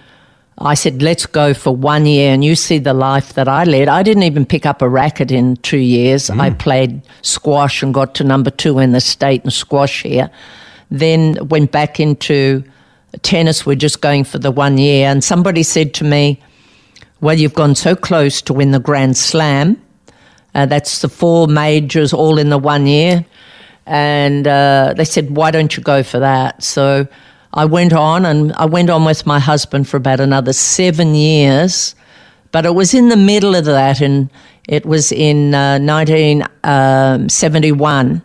I 0.58 0.74
said, 0.74 1.04
let's 1.04 1.28
go 1.28 1.54
for 1.54 1.76
one 1.76 2.08
year. 2.08 2.34
And 2.34 2.44
you 2.44 2.56
see 2.56 2.80
the 2.80 2.96
life 2.96 3.34
that 3.34 3.48
I 3.48 3.66
led. 3.66 3.88
I 3.88 4.02
didn't 4.02 4.24
even 4.24 4.48
pick 4.48 4.66
up 4.66 4.82
a 4.82 4.90
racket 4.90 5.32
in 5.32 5.58
two 5.58 5.78
years. 5.78 6.32
I 6.32 6.50
hmm. 6.50 6.58
played 6.58 7.02
squash 7.22 7.84
and 7.84 7.94
got 7.94 8.16
to 8.16 8.24
number 8.24 8.50
two 8.50 8.80
in 8.80 8.94
the 8.94 9.00
state 9.00 9.46
in 9.46 9.52
squash 9.52 10.02
here. 10.02 10.32
Then 10.90 11.38
went 11.50 11.72
back 11.72 12.00
into 12.00 12.64
tennis. 13.22 13.64
We're 13.64 13.76
just 13.76 14.02
going 14.02 14.24
for 14.24 14.40
the 14.40 14.50
one 14.50 14.80
year. 14.80 15.08
And 15.08 15.24
somebody 15.24 15.62
said 15.62 15.94
to 15.94 16.04
me, 16.04 16.42
well, 17.22 17.38
you've 17.38 17.54
gone 17.54 17.76
so 17.76 17.96
close 17.96 18.42
to 18.42 18.54
win 18.54 18.72
the 18.72 18.80
Grand 18.80 19.16
Slam. 19.16 19.80
Uh, 20.56 20.66
that's 20.66 21.02
the 21.02 21.10
four 21.10 21.48
majors 21.48 22.14
all 22.14 22.38
in 22.38 22.50
the 22.50 22.58
one 22.58 22.88
year. 22.88 23.26
And 23.86 24.48
uh, 24.48 24.94
they 24.96 25.04
said, 25.06 25.36
why 25.36 25.52
don't 25.52 25.76
you 25.76 25.84
go 25.84 26.04
for 26.04 26.20
that? 26.20 26.64
So 26.64 27.08
I 27.54 27.66
went 27.66 27.92
on 27.94 28.26
and 28.26 28.54
I 28.54 28.66
went 28.66 28.90
on 28.90 29.06
with 29.06 29.26
my 29.26 29.40
husband 29.40 29.88
for 29.88 29.98
about 29.98 30.20
another 30.20 30.54
seven 30.54 31.16
years. 31.16 31.96
But 32.52 32.66
it 32.66 32.76
was 32.76 32.94
in 32.94 33.10
the 33.10 33.18
middle 33.18 33.56
of 33.56 33.66
that, 33.66 34.00
and 34.00 34.30
it 34.70 34.86
was 34.86 35.12
in 35.12 35.56
uh, 35.56 35.80
1971. 35.80 38.22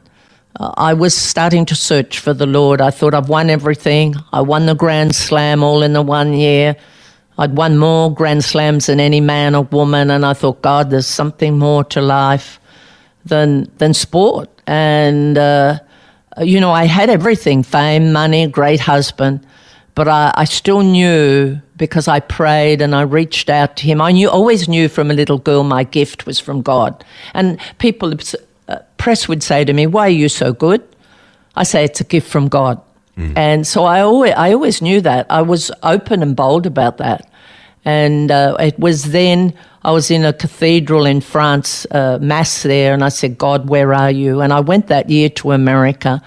Uh, 0.61 0.75
I 0.77 0.93
was 0.93 1.17
starting 1.17 1.65
to 1.65 1.75
search 1.75 2.19
for 2.19 2.35
the 2.35 2.45
Lord. 2.45 2.83
I 2.83 2.91
thought 2.91 3.15
I've 3.15 3.31
won 3.31 3.49
everything. 3.49 4.17
I 4.31 4.43
won 4.43 4.67
the 4.67 4.75
Grand 4.75 5.15
Slam 5.15 5.63
all 5.63 5.83
in 5.83 5.95
the 5.95 6.03
one 6.03 6.35
year. 6.35 6.77
I'd 7.39 7.57
won 7.57 7.79
more 7.79 8.13
Grand 8.13 8.45
Slams 8.45 8.87
than 8.87 8.99
any 8.99 9.21
man 9.21 9.55
or 9.55 9.63
woman, 9.63 10.11
and 10.11 10.27
I 10.27 10.35
thought, 10.35 10.61
God, 10.61 10.91
there's 10.91 11.07
something 11.07 11.57
more 11.59 11.85
to 11.85 12.01
life 12.01 12.61
than 13.25 13.71
than 13.79 13.95
sport. 13.95 14.49
And 14.67 15.39
uh, 15.39 15.79
you 16.43 16.61
know, 16.61 16.73
I 16.73 16.85
had 16.85 17.11
everything: 17.11 17.63
fame, 17.63 18.13
money, 18.13 18.47
great 18.49 18.81
husband. 18.81 19.47
But 19.95 20.09
I, 20.09 20.33
I 20.37 20.45
still 20.45 20.83
knew 20.83 21.61
because 21.77 22.07
I 22.07 22.21
prayed 22.21 22.81
and 22.83 22.95
I 22.95 23.03
reached 23.03 23.51
out 23.51 23.77
to 23.79 23.85
him. 23.85 24.01
I 24.01 24.13
knew, 24.13 24.31
always 24.31 24.69
knew 24.69 24.89
from 24.89 25.11
a 25.11 25.15
little 25.15 25.39
girl, 25.39 25.65
my 25.65 25.83
gift 25.83 26.25
was 26.25 26.39
from 26.39 26.63
God. 26.63 27.05
And 27.35 27.59
people, 27.79 28.15
uh, 28.69 28.79
press 28.97 29.27
would 29.27 29.43
say 29.43 29.65
to 29.65 29.73
me, 29.73 29.87
"Why 29.87 30.07
are 30.07 30.21
you 30.23 30.29
so 30.29 30.53
good?" 30.53 30.83
I 31.57 31.65
say, 31.65 31.85
"It's 31.85 32.01
a 32.01 32.05
gift 32.05 32.29
from 32.29 32.49
God." 32.49 32.81
And 33.37 33.67
so 33.67 33.85
I 33.85 34.01
always, 34.01 34.33
I 34.35 34.53
always 34.53 34.81
knew 34.81 35.01
that. 35.01 35.27
I 35.31 35.43
was 35.43 35.71
open 35.83 36.23
and 36.23 36.37
bold 36.37 36.67
about 36.67 36.99
that. 36.99 37.29
And 37.85 38.31
uh, 38.31 38.57
it 38.61 38.79
was 38.79 39.11
then 39.13 39.55
I 39.83 39.93
was 39.93 40.11
in 40.11 40.25
a 40.25 40.33
cathedral 40.33 41.07
in 41.07 41.21
France, 41.21 41.87
uh, 41.91 42.19
mass 42.21 42.63
there, 42.63 42.93
and 42.93 43.05
I 43.05 43.09
said, 43.09 43.39
"God, 43.39 43.69
where 43.69 43.95
are 43.95 44.11
you?" 44.11 44.41
And 44.41 44.53
I 44.53 44.61
went 44.61 44.89
that 44.89 45.09
year 45.09 45.31
to 45.31 45.53
America. 45.53 46.21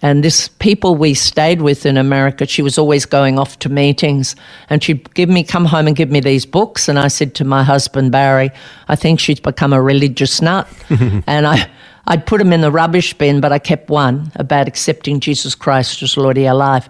And 0.00 0.22
this 0.22 0.48
people 0.48 0.96
we 0.96 1.14
stayed 1.14 1.62
with 1.62 1.86
in 1.86 1.96
America, 1.96 2.46
she 2.46 2.60
was 2.60 2.76
always 2.78 3.06
going 3.06 3.38
off 3.38 3.58
to 3.60 3.68
meetings, 3.68 4.36
and 4.68 4.82
she'd 4.82 5.12
give 5.14 5.28
me 5.28 5.42
come 5.44 5.64
home 5.64 5.86
and 5.86 5.96
give 5.96 6.10
me 6.10 6.20
these 6.20 6.46
books. 6.46 6.88
And 6.88 6.98
I 6.98 7.08
said 7.08 7.34
to 7.36 7.44
my 7.44 7.62
husband 7.64 8.12
Barry, 8.12 8.50
"I 8.88 8.96
think 8.96 9.18
she's 9.18 9.40
become 9.40 9.72
a 9.72 9.82
religious 9.82 10.40
nut." 10.40 10.68
and 11.26 11.46
I, 11.46 11.70
I'd 12.06 12.26
put 12.26 12.38
them 12.38 12.52
in 12.52 12.60
the 12.60 12.70
rubbish 12.70 13.14
bin, 13.14 13.40
but 13.40 13.52
I 13.52 13.58
kept 13.58 13.88
one 13.88 14.30
about 14.36 14.68
accepting 14.68 15.20
Jesus 15.20 15.54
Christ 15.54 16.02
as 16.02 16.16
Lord 16.16 16.36
of 16.36 16.44
your 16.44 16.54
life. 16.54 16.88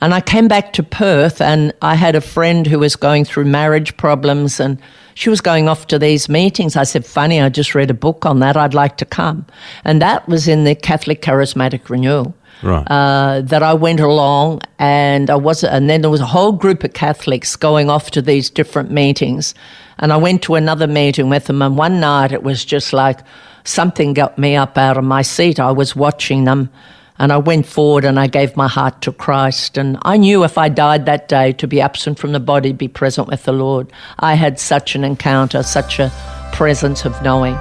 And 0.00 0.12
I 0.12 0.20
came 0.20 0.48
back 0.48 0.72
to 0.74 0.82
Perth, 0.82 1.40
and 1.40 1.72
I 1.80 1.94
had 1.94 2.14
a 2.14 2.20
friend 2.20 2.66
who 2.66 2.80
was 2.80 2.96
going 2.96 3.24
through 3.24 3.46
marriage 3.46 3.96
problems, 3.96 4.60
and 4.60 4.78
she 5.14 5.30
was 5.30 5.40
going 5.40 5.68
off 5.68 5.86
to 5.86 5.98
these 5.98 6.28
meetings. 6.28 6.76
I 6.76 6.82
said, 6.82 7.06
Funny, 7.06 7.40
I 7.40 7.48
just 7.48 7.74
read 7.74 7.90
a 7.90 7.94
book 7.94 8.26
on 8.26 8.40
that. 8.40 8.56
I'd 8.56 8.74
like 8.74 8.96
to 8.98 9.04
come. 9.04 9.46
And 9.84 10.02
that 10.02 10.28
was 10.28 10.48
in 10.48 10.64
the 10.64 10.74
Catholic 10.74 11.22
Charismatic 11.22 11.88
Renewal. 11.88 12.34
Right. 12.62 12.86
Uh, 12.86 13.42
that 13.42 13.62
I 13.62 13.74
went 13.74 14.00
along, 14.00 14.62
and 14.78 15.28
I 15.28 15.36
was, 15.36 15.64
and 15.64 15.90
then 15.90 16.02
there 16.02 16.10
was 16.10 16.20
a 16.20 16.26
whole 16.26 16.52
group 16.52 16.84
of 16.84 16.92
Catholics 16.92 17.56
going 17.56 17.90
off 17.90 18.10
to 18.12 18.22
these 18.22 18.48
different 18.48 18.90
meetings, 18.90 19.54
and 19.98 20.12
I 20.12 20.16
went 20.16 20.42
to 20.42 20.54
another 20.54 20.86
meeting 20.86 21.28
with 21.28 21.46
them, 21.46 21.60
and 21.62 21.76
one 21.76 22.00
night 22.00 22.32
it 22.32 22.42
was 22.42 22.64
just 22.64 22.92
like 22.92 23.20
something 23.64 24.12
got 24.12 24.38
me 24.38 24.54
up 24.54 24.78
out 24.78 24.96
of 24.96 25.04
my 25.04 25.22
seat. 25.22 25.58
I 25.58 25.72
was 25.72 25.96
watching 25.96 26.44
them, 26.44 26.70
and 27.18 27.32
I 27.32 27.38
went 27.38 27.66
forward 27.66 28.04
and 28.04 28.18
I 28.18 28.26
gave 28.26 28.56
my 28.56 28.68
heart 28.68 29.00
to 29.02 29.12
Christ. 29.12 29.78
And 29.78 29.98
I 30.02 30.16
knew 30.16 30.44
if 30.44 30.58
I 30.58 30.68
died 30.68 31.06
that 31.06 31.28
day, 31.28 31.52
to 31.54 31.66
be 31.66 31.80
absent 31.80 32.18
from 32.18 32.32
the 32.32 32.40
body, 32.40 32.72
be 32.72 32.88
present 32.88 33.28
with 33.28 33.44
the 33.44 33.52
Lord. 33.52 33.92
I 34.18 34.34
had 34.34 34.60
such 34.60 34.94
an 34.94 35.04
encounter, 35.04 35.62
such 35.62 35.98
a 35.98 36.12
presence 36.52 37.04
of 37.04 37.20
knowing. 37.22 37.58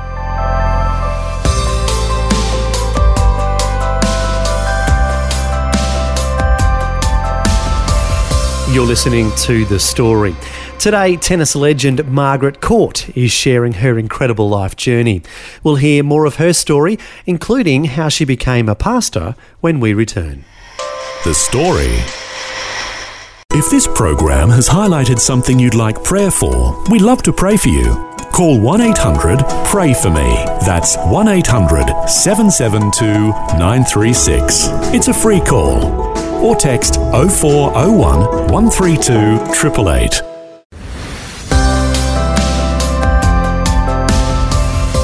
You're 8.73 8.87
listening 8.87 9.31
to 9.43 9.65
The 9.65 9.79
Story. 9.79 10.35
Today, 10.83 11.15
tennis 11.15 11.55
legend 11.55 12.05
Margaret 12.11 12.59
Court 12.59 13.07
is 13.17 13.31
sharing 13.31 13.75
her 13.75 13.97
incredible 13.97 14.49
life 14.49 14.75
journey. 14.75 15.21
We'll 15.63 15.77
hear 15.77 16.03
more 16.03 16.25
of 16.25 16.35
her 16.35 16.51
story, 16.51 16.99
including 17.25 17.85
how 17.85 18.09
she 18.09 18.25
became 18.25 18.67
a 18.67 18.75
pastor, 18.75 19.37
when 19.61 19.79
we 19.79 19.93
return. 19.93 20.43
The 21.23 21.33
Story. 21.35 21.95
If 23.57 23.71
this 23.71 23.87
program 23.95 24.49
has 24.49 24.67
highlighted 24.67 25.19
something 25.19 25.57
you'd 25.57 25.73
like 25.73 26.03
prayer 26.03 26.29
for, 26.29 26.83
we'd 26.89 27.01
love 27.01 27.23
to 27.23 27.31
pray 27.31 27.55
for 27.55 27.69
you. 27.69 27.93
Call 28.33 28.59
1 28.59 28.81
800 28.81 29.39
Pray 29.65 29.93
For 29.93 30.09
Me. 30.09 30.43
That's 30.65 30.97
1 30.97 31.29
800 31.29 32.09
772 32.09 33.29
936. 33.57 34.65
It's 34.93 35.07
a 35.07 35.13
free 35.13 35.39
call. 35.39 35.85
Or 36.43 36.57
text 36.57 36.95
0401 36.95 38.51
132 38.51 39.13
888. 39.13 40.32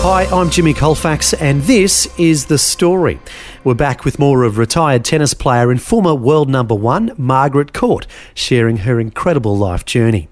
Hi, 0.01 0.23
I'm 0.27 0.49
Jimmy 0.49 0.73
Colfax, 0.73 1.33
and 1.33 1.61
this 1.63 2.07
is 2.17 2.45
The 2.45 2.57
Story. 2.57 3.19
We're 3.65 3.73
back 3.73 4.05
with 4.05 4.17
more 4.17 4.43
of 4.43 4.57
retired 4.57 5.03
tennis 5.03 5.33
player 5.33 5.69
and 5.69 5.81
former 5.81 6.15
world 6.15 6.47
number 6.47 6.73
one, 6.73 7.11
Margaret 7.17 7.73
Court, 7.73 8.07
sharing 8.33 8.77
her 8.77 8.97
incredible 8.97 9.57
life 9.57 9.83
journey. 9.83 10.29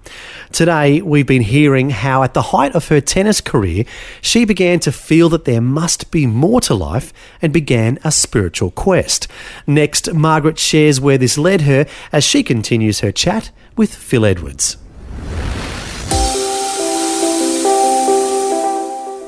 Today, 0.52 1.02
we've 1.02 1.26
been 1.26 1.42
hearing 1.42 1.90
how, 1.90 2.22
at 2.22 2.32
the 2.32 2.44
height 2.44 2.74
of 2.74 2.88
her 2.88 3.02
tennis 3.02 3.42
career, 3.42 3.84
she 4.22 4.46
began 4.46 4.80
to 4.80 4.90
feel 4.90 5.28
that 5.28 5.44
there 5.44 5.60
must 5.60 6.10
be 6.10 6.26
more 6.26 6.62
to 6.62 6.72
life 6.72 7.12
and 7.42 7.52
began 7.52 7.98
a 8.02 8.10
spiritual 8.10 8.70
quest. 8.70 9.28
Next, 9.66 10.14
Margaret 10.14 10.58
shares 10.58 10.98
where 10.98 11.18
this 11.18 11.36
led 11.36 11.60
her 11.60 11.84
as 12.10 12.24
she 12.24 12.42
continues 12.42 13.00
her 13.00 13.12
chat 13.12 13.50
with 13.76 13.94
Phil 13.94 14.24
Edwards. 14.24 14.78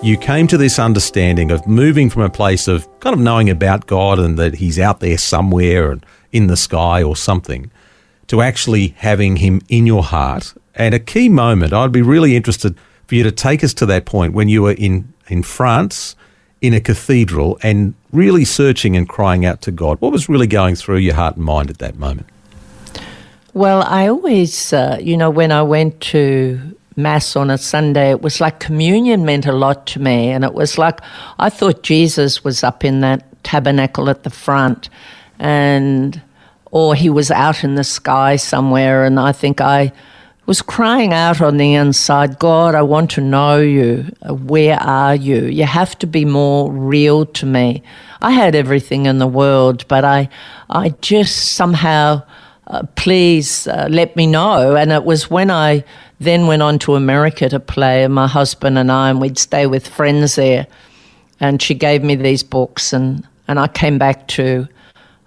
You 0.02 0.16
came 0.16 0.46
to 0.46 0.56
this 0.56 0.78
understanding 0.78 1.50
of 1.50 1.66
moving 1.66 2.08
from 2.08 2.22
a 2.22 2.30
place 2.30 2.68
of 2.68 2.88
kind 3.00 3.12
of 3.12 3.20
knowing 3.20 3.50
about 3.50 3.86
God 3.86 4.18
and 4.18 4.38
that 4.38 4.54
He's 4.54 4.78
out 4.78 5.00
there 5.00 5.18
somewhere 5.18 5.92
and 5.92 6.06
in 6.32 6.46
the 6.46 6.56
sky 6.56 7.02
or 7.02 7.16
something 7.16 7.70
to 8.28 8.40
actually 8.40 8.88
having 8.98 9.36
Him 9.36 9.60
in 9.68 9.86
your 9.86 10.02
heart. 10.02 10.54
And 10.74 10.94
a 10.94 10.98
key 10.98 11.28
moment, 11.28 11.72
I'd 11.72 11.92
be 11.92 12.02
really 12.02 12.34
interested 12.34 12.76
for 13.06 13.14
you 13.14 13.22
to 13.24 13.32
take 13.32 13.62
us 13.62 13.74
to 13.74 13.86
that 13.86 14.06
point 14.06 14.32
when 14.32 14.48
you 14.48 14.62
were 14.62 14.72
in, 14.72 15.12
in 15.28 15.42
France 15.42 16.16
in 16.62 16.72
a 16.72 16.80
cathedral 16.80 17.58
and 17.62 17.94
really 18.12 18.44
searching 18.44 18.96
and 18.96 19.08
crying 19.08 19.44
out 19.44 19.60
to 19.62 19.70
God. 19.70 20.00
What 20.00 20.12
was 20.12 20.28
really 20.28 20.46
going 20.46 20.76
through 20.76 20.98
your 20.98 21.14
heart 21.14 21.36
and 21.36 21.44
mind 21.44 21.70
at 21.70 21.78
that 21.78 21.96
moment? 21.96 22.28
Well, 23.52 23.82
I 23.82 24.06
always, 24.06 24.72
uh, 24.72 24.98
you 25.00 25.16
know, 25.16 25.28
when 25.28 25.52
I 25.52 25.62
went 25.62 26.00
to 26.02 26.76
Mass 27.02 27.36
on 27.36 27.50
a 27.50 27.58
Sunday, 27.58 28.10
it 28.10 28.22
was 28.22 28.40
like 28.40 28.60
communion 28.60 29.24
meant 29.24 29.46
a 29.46 29.52
lot 29.52 29.86
to 29.88 30.00
me. 30.00 30.30
And 30.30 30.44
it 30.44 30.54
was 30.54 30.78
like, 30.78 31.00
I 31.38 31.50
thought 31.50 31.82
Jesus 31.82 32.44
was 32.44 32.62
up 32.62 32.84
in 32.84 33.00
that 33.00 33.42
tabernacle 33.42 34.10
at 34.10 34.22
the 34.22 34.30
front. 34.30 34.88
And 35.38 36.20
or 36.70 36.94
he 36.94 37.10
was 37.10 37.30
out 37.30 37.64
in 37.64 37.74
the 37.74 37.84
sky 37.84 38.36
somewhere. 38.36 39.04
And 39.04 39.18
I 39.18 39.32
think 39.32 39.60
I 39.60 39.92
was 40.46 40.62
crying 40.62 41.12
out 41.12 41.40
on 41.40 41.58
the 41.58 41.74
inside, 41.74 42.38
God, 42.38 42.74
I 42.74 42.82
want 42.82 43.10
to 43.12 43.20
know 43.20 43.58
you. 43.58 44.02
Where 44.28 44.80
are 44.80 45.14
you? 45.14 45.46
You 45.46 45.64
have 45.64 45.98
to 46.00 46.06
be 46.06 46.24
more 46.24 46.72
real 46.72 47.26
to 47.26 47.46
me. 47.46 47.82
I 48.20 48.32
had 48.32 48.54
everything 48.54 49.06
in 49.06 49.18
the 49.18 49.26
world, 49.26 49.86
but 49.88 50.04
I, 50.04 50.28
I 50.68 50.90
just 51.00 51.52
somehow, 51.52 52.22
uh, 52.70 52.84
please 52.94 53.66
uh, 53.66 53.88
let 53.90 54.14
me 54.16 54.26
know. 54.26 54.76
And 54.76 54.92
it 54.92 55.04
was 55.04 55.28
when 55.28 55.50
I 55.50 55.84
then 56.20 56.46
went 56.46 56.62
on 56.62 56.78
to 56.80 56.94
America 56.94 57.48
to 57.48 57.58
play, 57.58 58.04
and 58.04 58.14
my 58.14 58.28
husband 58.28 58.78
and 58.78 58.92
I, 58.92 59.10
and 59.10 59.20
we'd 59.20 59.38
stay 59.38 59.66
with 59.66 59.86
friends 59.86 60.36
there. 60.36 60.66
And 61.40 61.60
she 61.60 61.74
gave 61.74 62.04
me 62.04 62.14
these 62.14 62.42
books, 62.42 62.92
and, 62.92 63.26
and 63.48 63.58
I 63.58 63.66
came 63.66 63.98
back 63.98 64.28
to 64.28 64.68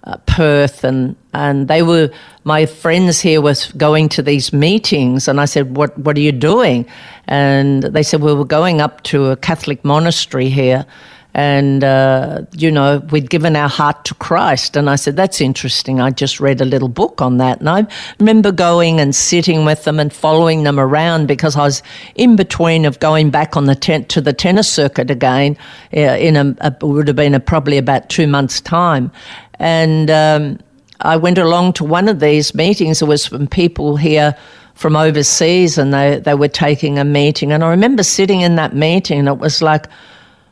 uh, 0.04 0.16
Perth, 0.26 0.84
and 0.84 1.16
and 1.34 1.68
they 1.68 1.82
were 1.82 2.10
my 2.44 2.66
friends 2.66 3.20
here 3.20 3.40
was 3.40 3.72
going 3.72 4.08
to 4.10 4.22
these 4.22 4.52
meetings, 4.52 5.28
and 5.28 5.40
I 5.40 5.44
said, 5.44 5.76
"What 5.76 5.98
what 5.98 6.16
are 6.16 6.20
you 6.20 6.32
doing?" 6.32 6.86
And 7.26 7.82
they 7.82 8.02
said, 8.02 8.22
"We 8.22 8.32
were 8.32 8.44
going 8.44 8.80
up 8.80 9.02
to 9.04 9.26
a 9.26 9.36
Catholic 9.36 9.84
monastery 9.84 10.48
here." 10.48 10.86
And, 11.34 11.82
uh, 11.82 12.42
you 12.52 12.70
know, 12.70 12.98
we'd 13.10 13.28
given 13.28 13.56
our 13.56 13.68
heart 13.68 14.04
to 14.04 14.14
Christ. 14.14 14.76
And 14.76 14.88
I 14.88 14.94
said, 14.94 15.16
that's 15.16 15.40
interesting. 15.40 16.00
I 16.00 16.10
just 16.10 16.38
read 16.38 16.60
a 16.60 16.64
little 16.64 16.88
book 16.88 17.20
on 17.20 17.38
that. 17.38 17.58
And 17.58 17.68
I 17.68 17.86
remember 18.20 18.52
going 18.52 19.00
and 19.00 19.14
sitting 19.14 19.64
with 19.64 19.82
them 19.82 19.98
and 19.98 20.12
following 20.12 20.62
them 20.62 20.78
around 20.78 21.26
because 21.26 21.56
I 21.56 21.64
was 21.64 21.82
in 22.14 22.36
between 22.36 22.84
of 22.84 23.00
going 23.00 23.30
back 23.30 23.56
on 23.56 23.64
the 23.64 23.74
tent 23.74 24.08
to 24.10 24.20
the 24.20 24.32
tennis 24.32 24.70
circuit 24.70 25.10
again 25.10 25.56
uh, 25.92 26.00
in 26.00 26.36
a, 26.36 26.54
a, 26.60 26.86
would 26.86 27.08
have 27.08 27.16
been 27.16 27.34
a, 27.34 27.40
probably 27.40 27.78
about 27.78 28.08
two 28.08 28.28
months' 28.28 28.60
time. 28.60 29.10
And 29.58 30.12
um, 30.12 30.60
I 31.00 31.16
went 31.16 31.38
along 31.38 31.72
to 31.74 31.84
one 31.84 32.08
of 32.08 32.20
these 32.20 32.54
meetings. 32.54 33.00
There 33.00 33.08
was 33.08 33.24
some 33.24 33.48
people 33.48 33.96
here 33.96 34.36
from 34.74 34.94
overseas, 34.94 35.78
and 35.78 35.92
they, 35.92 36.20
they 36.20 36.34
were 36.34 36.48
taking 36.48 36.98
a 36.98 37.04
meeting. 37.04 37.50
And 37.50 37.64
I 37.64 37.70
remember 37.70 38.04
sitting 38.04 38.40
in 38.42 38.54
that 38.54 38.74
meeting, 38.74 39.18
and 39.18 39.28
it 39.28 39.38
was 39.38 39.62
like 39.62 39.86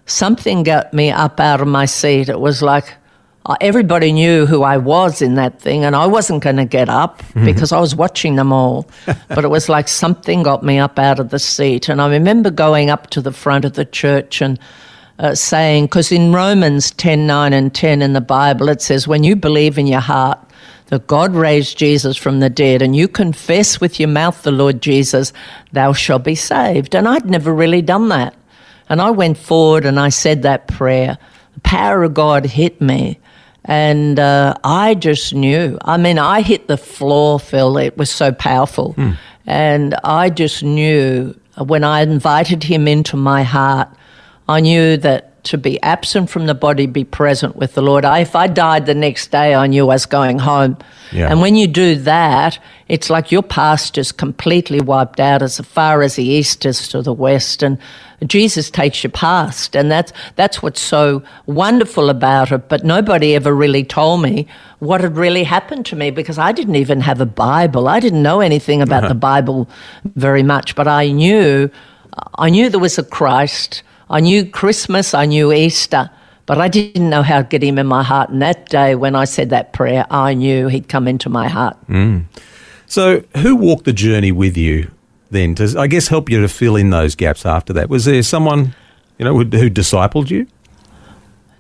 something 0.07 0.63
got 0.63 0.93
me 0.93 1.11
up 1.11 1.41
out 1.41 1.61
of 1.61 1.69
my 1.69 1.85
seat. 1.87 2.29
It 2.29 2.41
was 2.41 2.63
like 2.63 2.95
uh, 3.45 3.57
everybody 3.61 4.13
knew 4.13 4.47
who 4.47 4.63
I 4.63 4.77
was 4.77 5.21
in 5.21 5.35
that 5.35 5.61
thing, 5.61 5.85
and 5.85 5.97
I 5.97 6.07
wasn't 6.07 6.43
going 6.43 6.57
to 6.57 6.65
get 6.65 6.89
up 6.89 7.23
mm-hmm. 7.23 7.45
because 7.45 7.73
I 7.73 7.81
was 7.81 7.95
watching 7.95 8.37
them 8.37 8.53
all. 8.53 8.89
but 9.29 9.45
it 9.45 9.49
was 9.49 9.69
like 9.69 9.89
something 9.89 10.43
got 10.43 10.63
me 10.63 10.79
up 10.79 10.99
out 10.99 11.19
of 11.19 11.31
the 11.31 11.39
seat. 11.39 11.89
And 11.89 12.01
I 12.01 12.09
remember 12.09 12.51
going 12.51 12.91
up 12.91 13.11
to 13.11 13.21
the 13.21 13.33
front 13.33 13.65
of 13.65 13.73
the 13.73 13.85
church 13.85 14.41
and 14.41 14.59
uh, 15.19 15.35
saying, 15.35 15.87
because 15.87 16.13
in 16.13 16.33
Romans 16.33 16.93
10 16.93 17.27
9 17.27 17.53
and 17.53 17.75
10 17.75 18.03
in 18.03 18.13
the 18.13 18.21
Bible, 18.21 18.69
it 18.69 18.81
says, 18.81 19.09
when 19.09 19.25
you 19.25 19.35
believe 19.35 19.77
in 19.77 19.87
your 19.87 20.01
heart 20.01 20.39
that 20.87 21.07
God 21.07 21.35
raised 21.35 21.79
Jesus 21.79 22.17
from 22.17 22.41
the 22.41 22.51
dead 22.51 22.83
and 22.83 22.95
you 22.95 23.09
confess 23.09 23.81
with 23.81 23.99
your 23.99 24.09
mouth 24.09 24.43
the 24.43 24.53
Lord 24.53 24.83
Jesus, 24.83 25.33
thou 25.73 25.93
shalt 25.93 26.25
be 26.25 26.35
saved. 26.35 26.95
And 26.95 27.09
I'd 27.09 27.29
never 27.29 27.53
really 27.53 27.83
done 27.83 28.09
that. 28.11 28.35
And 28.93 29.01
I 29.01 29.11
went 29.11 29.39
forward 29.39 29.87
and 29.87 29.99
I 29.99 30.11
said 30.11 30.43
that 30.43 30.69
prayer. 30.69 31.17
The 31.55 31.61
power 31.61 32.03
of 32.05 32.13
God 32.13 32.45
hit 32.45 32.81
me. 32.81 33.19
And 33.65 34.21
uh, 34.21 34.55
I 34.63 34.95
just 34.95 35.35
knew. 35.35 35.79
I 35.83 35.97
mean, 35.97 36.19
I 36.19 36.43
hit 36.43 36.69
the 36.69 36.77
floor, 36.77 37.41
Phil. 37.41 37.79
It 37.79 37.97
was 37.97 38.11
so 38.11 38.33
powerful. 38.33 38.95
Mm. 38.95 39.17
And 39.47 39.95
I 40.05 40.29
just 40.29 40.63
knew 40.63 41.35
when 41.57 41.85
I 41.85 42.03
invited 42.03 42.63
him 42.63 42.87
into 42.87 43.17
my 43.17 43.43
heart 43.43 43.89
I 44.49 44.61
knew 44.61 44.97
that 44.99 45.32
to 45.45 45.59
be 45.59 45.81
absent 45.83 46.31
from 46.31 46.47
the 46.47 46.55
body, 46.55 46.87
be 46.87 47.05
present 47.05 47.57
with 47.57 47.75
the 47.75 47.83
Lord. 47.83 48.05
I, 48.05 48.21
if 48.21 48.37
I 48.37 48.47
died 48.47 48.87
the 48.87 48.95
next 48.95 49.31
day, 49.33 49.55
I 49.55 49.67
knew 49.67 49.85
I 49.85 49.95
was 49.95 50.07
going 50.07 50.39
home. 50.39 50.77
Yeah. 51.11 51.29
And 51.31 51.41
when 51.41 51.57
you 51.57 51.67
do 51.67 51.97
that, 51.97 52.59
it's 52.89 53.11
like 53.11 53.33
your 53.33 53.43
past 53.43 53.99
is 53.99 54.13
completely 54.13 54.81
wiped 54.81 55.19
out 55.19 55.43
as 55.43 55.59
far 55.59 56.03
as 56.03 56.17
the 56.17 56.25
east 56.25 56.65
is 56.65 56.87
to 56.89 57.03
the 57.03 57.13
west. 57.13 57.63
And 57.63 57.79
Jesus 58.25 58.71
takes 58.71 59.03
your 59.03 59.11
past. 59.11 59.75
And 59.75 59.91
that's, 59.91 60.13
that's 60.37 60.63
what's 60.63 60.81
so 60.81 61.23
wonderful 61.47 62.09
about 62.09 62.53
it. 62.53 62.69
But 62.69 62.85
nobody 62.85 63.35
ever 63.35 63.53
really 63.53 63.85
told 63.85 64.23
me 64.23 64.47
what 64.79 65.01
had 65.01 65.17
really 65.17 65.45
happened 65.45 65.87
to 65.87 65.97
me 65.97 66.11
because 66.11 66.39
I 66.39 66.53
didn't 66.53 66.77
even 66.77 67.01
have 67.01 67.21
a 67.21 67.27
Bible. 67.27 67.89
I 67.89 67.99
didn't 67.99 68.23
know 68.23 68.41
anything 68.41 68.81
about 68.81 69.05
uh-huh. 69.05 69.09
the 69.15 69.19
Bible 69.19 69.69
very 70.15 70.45
much, 70.45 70.77
but 70.77 70.87
I 70.87 71.11
knew, 71.11 71.69
I 72.37 72.49
knew 72.49 72.69
there 72.69 72.79
was 72.79 72.99
a 72.99 73.05
Christ 73.05 73.83
I 74.13 74.21
knew 74.21 74.45
Christmas, 74.45 75.15
I 75.15 75.25
knew 75.25 75.53
Easter, 75.55 76.11
but 76.45 76.59
I 76.59 76.69
didn't 76.69 77.09
know 77.09 77.23
how 77.23 77.41
to 77.41 77.49
get 77.49 77.63
him 77.63 77.79
in 77.79 77.87
my 77.87 78.03
heart. 78.03 78.29
And 78.29 78.43
that 78.43 78.69
day 78.69 78.95
when 78.95 79.17
I 79.17 79.25
said 79.25 79.49
that 79.51 79.73
prayer, 79.73 80.07
I 80.11 80.35
knew 80.35 80.69
he'd 80.69 80.89
come 80.89 81.09
into 81.09 81.31
my 81.31 81.49
heart. 81.49 81.79
Mm. 81.89 82.25
So, 82.87 83.25
who 83.39 83.57
walked 83.57 83.87
the 83.87 83.93
journey 83.95 84.31
with 84.31 84.55
you 84.55 84.91
then 85.31 85.55
to, 85.55 85.75
I 85.79 85.87
guess, 85.87 86.09
help 86.09 86.29
you 86.29 86.43
to 86.43 86.49
fill 86.49 86.77
in 86.77 86.91
those 86.91 87.15
gaps 87.15 87.47
after 87.47 87.73
that? 87.73 87.89
Was 87.89 88.05
there 88.05 88.23
someone, 88.23 88.75
you 89.19 89.25
know, 89.25 89.33
who, 89.33 89.45
who 89.45 89.71
discipled 89.71 90.29
you? 90.29 90.47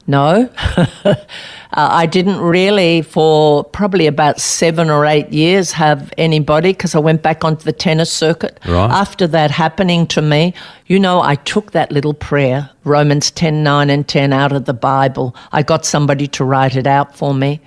No. 0.06 0.50
uh, 1.74 1.88
I 1.90 2.06
didn't 2.06 2.40
really, 2.40 3.00
for 3.00 3.64
probably 3.64 4.06
about 4.06 4.38
seven 4.38 4.90
or 4.90 5.06
eight 5.06 5.32
years, 5.32 5.72
have 5.72 6.12
anybody 6.18 6.72
because 6.72 6.94
I 6.94 6.98
went 6.98 7.22
back 7.22 7.44
onto 7.44 7.64
the 7.64 7.72
tennis 7.72 8.12
circuit. 8.12 8.60
Right. 8.66 8.90
After 8.90 9.26
that 9.28 9.50
happening 9.50 10.06
to 10.08 10.20
me, 10.20 10.52
you 10.86 10.98
know, 10.98 11.22
I 11.22 11.36
took 11.36 11.72
that 11.72 11.90
little 11.90 12.12
prayer, 12.12 12.68
Romans 12.84 13.30
10 13.30 13.62
9 13.62 13.88
and 13.88 14.06
10, 14.06 14.34
out 14.34 14.52
of 14.52 14.66
the 14.66 14.74
Bible. 14.74 15.34
I 15.52 15.62
got 15.62 15.86
somebody 15.86 16.26
to 16.28 16.44
write 16.44 16.76
it 16.76 16.86
out 16.86 17.16
for 17.16 17.32
me. 17.32 17.60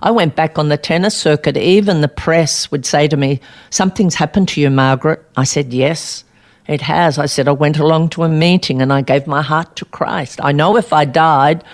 I 0.00 0.10
went 0.10 0.34
back 0.34 0.58
on 0.58 0.68
the 0.68 0.76
tennis 0.76 1.16
circuit. 1.16 1.56
Even 1.56 2.00
the 2.00 2.08
press 2.08 2.68
would 2.72 2.84
say 2.84 3.06
to 3.06 3.16
me, 3.16 3.40
Something's 3.70 4.16
happened 4.16 4.48
to 4.48 4.60
you, 4.60 4.70
Margaret. 4.70 5.24
I 5.36 5.44
said, 5.44 5.72
Yes. 5.72 6.24
It 6.68 6.80
has. 6.82 7.18
I 7.18 7.26
said, 7.26 7.48
I 7.48 7.52
went 7.52 7.78
along 7.78 8.10
to 8.10 8.22
a 8.22 8.28
meeting 8.28 8.80
and 8.80 8.92
I 8.92 9.02
gave 9.02 9.26
my 9.26 9.42
heart 9.42 9.74
to 9.76 9.84
Christ. 9.84 10.38
I 10.42 10.52
know 10.52 10.76
if 10.76 10.92
I 10.92 11.04
died, 11.04 11.64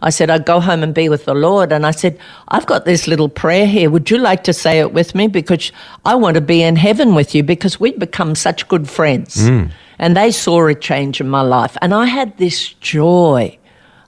I 0.00 0.10
said, 0.10 0.30
I'd 0.30 0.46
go 0.46 0.60
home 0.60 0.82
and 0.82 0.94
be 0.94 1.08
with 1.08 1.24
the 1.24 1.34
Lord. 1.34 1.72
And 1.72 1.84
I 1.84 1.90
said, 1.90 2.18
I've 2.48 2.66
got 2.66 2.84
this 2.84 3.06
little 3.06 3.28
prayer 3.28 3.66
here. 3.66 3.90
Would 3.90 4.10
you 4.10 4.18
like 4.18 4.44
to 4.44 4.52
say 4.52 4.78
it 4.78 4.92
with 4.92 5.14
me? 5.14 5.26
Because 5.26 5.72
I 6.04 6.14
want 6.14 6.34
to 6.34 6.40
be 6.40 6.62
in 6.62 6.76
heaven 6.76 7.14
with 7.14 7.34
you 7.34 7.42
because 7.42 7.80
we'd 7.80 7.98
become 7.98 8.34
such 8.34 8.68
good 8.68 8.88
friends. 8.88 9.36
Mm. 9.36 9.70
And 9.98 10.16
they 10.16 10.30
saw 10.30 10.66
a 10.66 10.74
change 10.74 11.20
in 11.20 11.28
my 11.28 11.42
life. 11.42 11.76
And 11.82 11.92
I 11.92 12.06
had 12.06 12.36
this 12.38 12.72
joy 12.74 13.58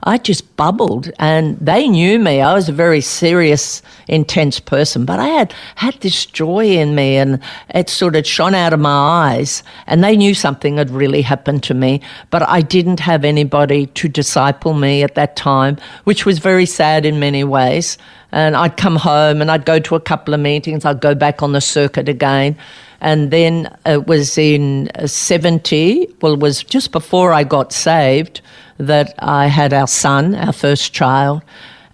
I 0.02 0.16
just 0.16 0.56
bubbled 0.56 1.10
and 1.18 1.58
they 1.60 1.86
knew 1.86 2.18
me. 2.18 2.40
I 2.40 2.54
was 2.54 2.68
a 2.68 2.72
very 2.72 3.00
serious, 3.00 3.82
intense 4.08 4.58
person, 4.58 5.04
but 5.04 5.18
I 5.20 5.28
had 5.28 5.54
had 5.74 5.94
this 6.00 6.24
joy 6.24 6.66
in 6.66 6.94
me 6.94 7.16
and 7.16 7.38
it 7.74 7.90
sort 7.90 8.16
of 8.16 8.26
shone 8.26 8.54
out 8.54 8.72
of 8.72 8.80
my 8.80 8.90
eyes 8.90 9.62
and 9.86 10.02
they 10.02 10.16
knew 10.16 10.34
something 10.34 10.78
had 10.78 10.90
really 10.90 11.22
happened 11.22 11.62
to 11.64 11.74
me, 11.74 12.00
but 12.30 12.42
I 12.42 12.62
didn't 12.62 13.00
have 13.00 13.24
anybody 13.24 13.86
to 13.86 14.08
disciple 14.08 14.72
me 14.72 15.02
at 15.02 15.16
that 15.16 15.36
time, 15.36 15.76
which 16.04 16.24
was 16.24 16.38
very 16.38 16.66
sad 16.66 17.04
in 17.04 17.20
many 17.20 17.44
ways. 17.44 17.98
And 18.32 18.56
I'd 18.56 18.76
come 18.76 18.96
home 18.96 19.42
and 19.42 19.50
I'd 19.50 19.66
go 19.66 19.80
to 19.80 19.96
a 19.96 20.00
couple 20.00 20.32
of 20.32 20.40
meetings. 20.40 20.84
I'd 20.84 21.00
go 21.00 21.14
back 21.14 21.42
on 21.42 21.52
the 21.52 21.60
circuit 21.60 22.08
again. 22.08 22.56
And 23.00 23.30
then 23.30 23.76
it 23.86 24.06
was 24.06 24.38
in 24.38 24.90
70, 25.04 26.06
well, 26.20 26.34
it 26.34 26.40
was 26.40 26.62
just 26.62 26.92
before 26.92 27.32
I 27.32 27.44
got 27.44 27.72
saved 27.72 28.40
that 28.80 29.14
I 29.18 29.46
had 29.46 29.72
our 29.72 29.86
son, 29.86 30.34
our 30.34 30.52
first 30.52 30.92
child. 30.92 31.42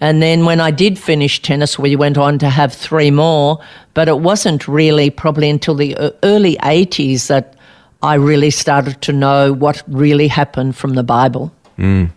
And 0.01 0.22
then 0.22 0.44
when 0.44 0.61
I 0.61 0.70
did 0.70 0.99
finish 0.99 1.40
tennis, 1.40 1.79
we 1.79 1.96
went 1.96 2.18
on 2.18 2.38
to 2.38 2.51
have 2.51 2.72
three 2.72 3.11
more. 3.11 3.59
But 3.94 4.09
it 4.09 4.20
wasn't 4.20 4.68
really 4.68 5.11
probably 5.11 5.49
until 5.49 5.75
the 5.75 5.96
early 6.22 6.57
80s 6.57 7.29
that 7.29 7.57
I 8.03 8.14
really 8.14 8.51
started 8.51 9.01
to 9.03 9.12
know 9.12 9.53
what 9.53 9.83
really 9.88 10.29
happened 10.29 10.77
from 10.77 10.94
the 10.94 11.03
Bible. 11.03 11.53
Mm. 11.79 12.11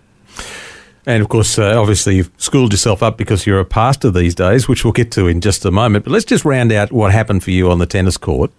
And 1.05 1.23
of 1.23 1.29
course, 1.29 1.57
uh, 1.57 1.79
obviously, 1.79 2.17
you've 2.17 2.31
schooled 2.37 2.71
yourself 2.71 3.01
up 3.01 3.17
because 3.17 3.47
you're 3.47 3.59
a 3.59 3.65
pastor 3.65 4.11
these 4.11 4.35
days, 4.35 4.67
which 4.67 4.83
we'll 4.83 4.93
get 4.93 5.11
to 5.13 5.27
in 5.27 5.41
just 5.41 5.65
a 5.65 5.71
moment. 5.71 6.05
But 6.05 6.11
let's 6.11 6.25
just 6.25 6.45
round 6.45 6.71
out 6.71 6.91
what 6.91 7.11
happened 7.11 7.43
for 7.43 7.51
you 7.51 7.71
on 7.71 7.79
the 7.79 7.85
tennis 7.85 8.17
court 8.17 8.51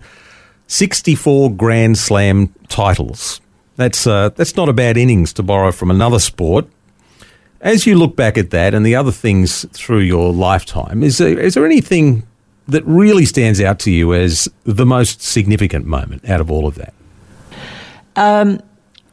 64 0.66 1.52
Grand 1.52 1.98
Slam 1.98 2.52
titles. 2.68 3.40
That's 3.80 4.06
uh, 4.06 4.28
that's 4.36 4.56
not 4.56 4.68
a 4.68 4.74
bad 4.74 4.98
innings 4.98 5.32
to 5.32 5.42
borrow 5.42 5.72
from 5.72 5.90
another 5.90 6.18
sport. 6.18 6.66
As 7.62 7.86
you 7.86 7.94
look 7.94 8.14
back 8.14 8.36
at 8.36 8.50
that 8.50 8.74
and 8.74 8.84
the 8.84 8.94
other 8.94 9.10
things 9.10 9.64
through 9.72 10.00
your 10.00 10.34
lifetime, 10.34 11.02
is 11.02 11.16
there, 11.16 11.38
is 11.38 11.54
there 11.54 11.64
anything 11.64 12.26
that 12.68 12.84
really 12.84 13.24
stands 13.24 13.58
out 13.58 13.78
to 13.80 13.90
you 13.90 14.12
as 14.12 14.50
the 14.64 14.84
most 14.84 15.22
significant 15.22 15.86
moment 15.86 16.28
out 16.28 16.42
of 16.42 16.50
all 16.50 16.66
of 16.66 16.74
that? 16.74 16.92
Um, 18.16 18.60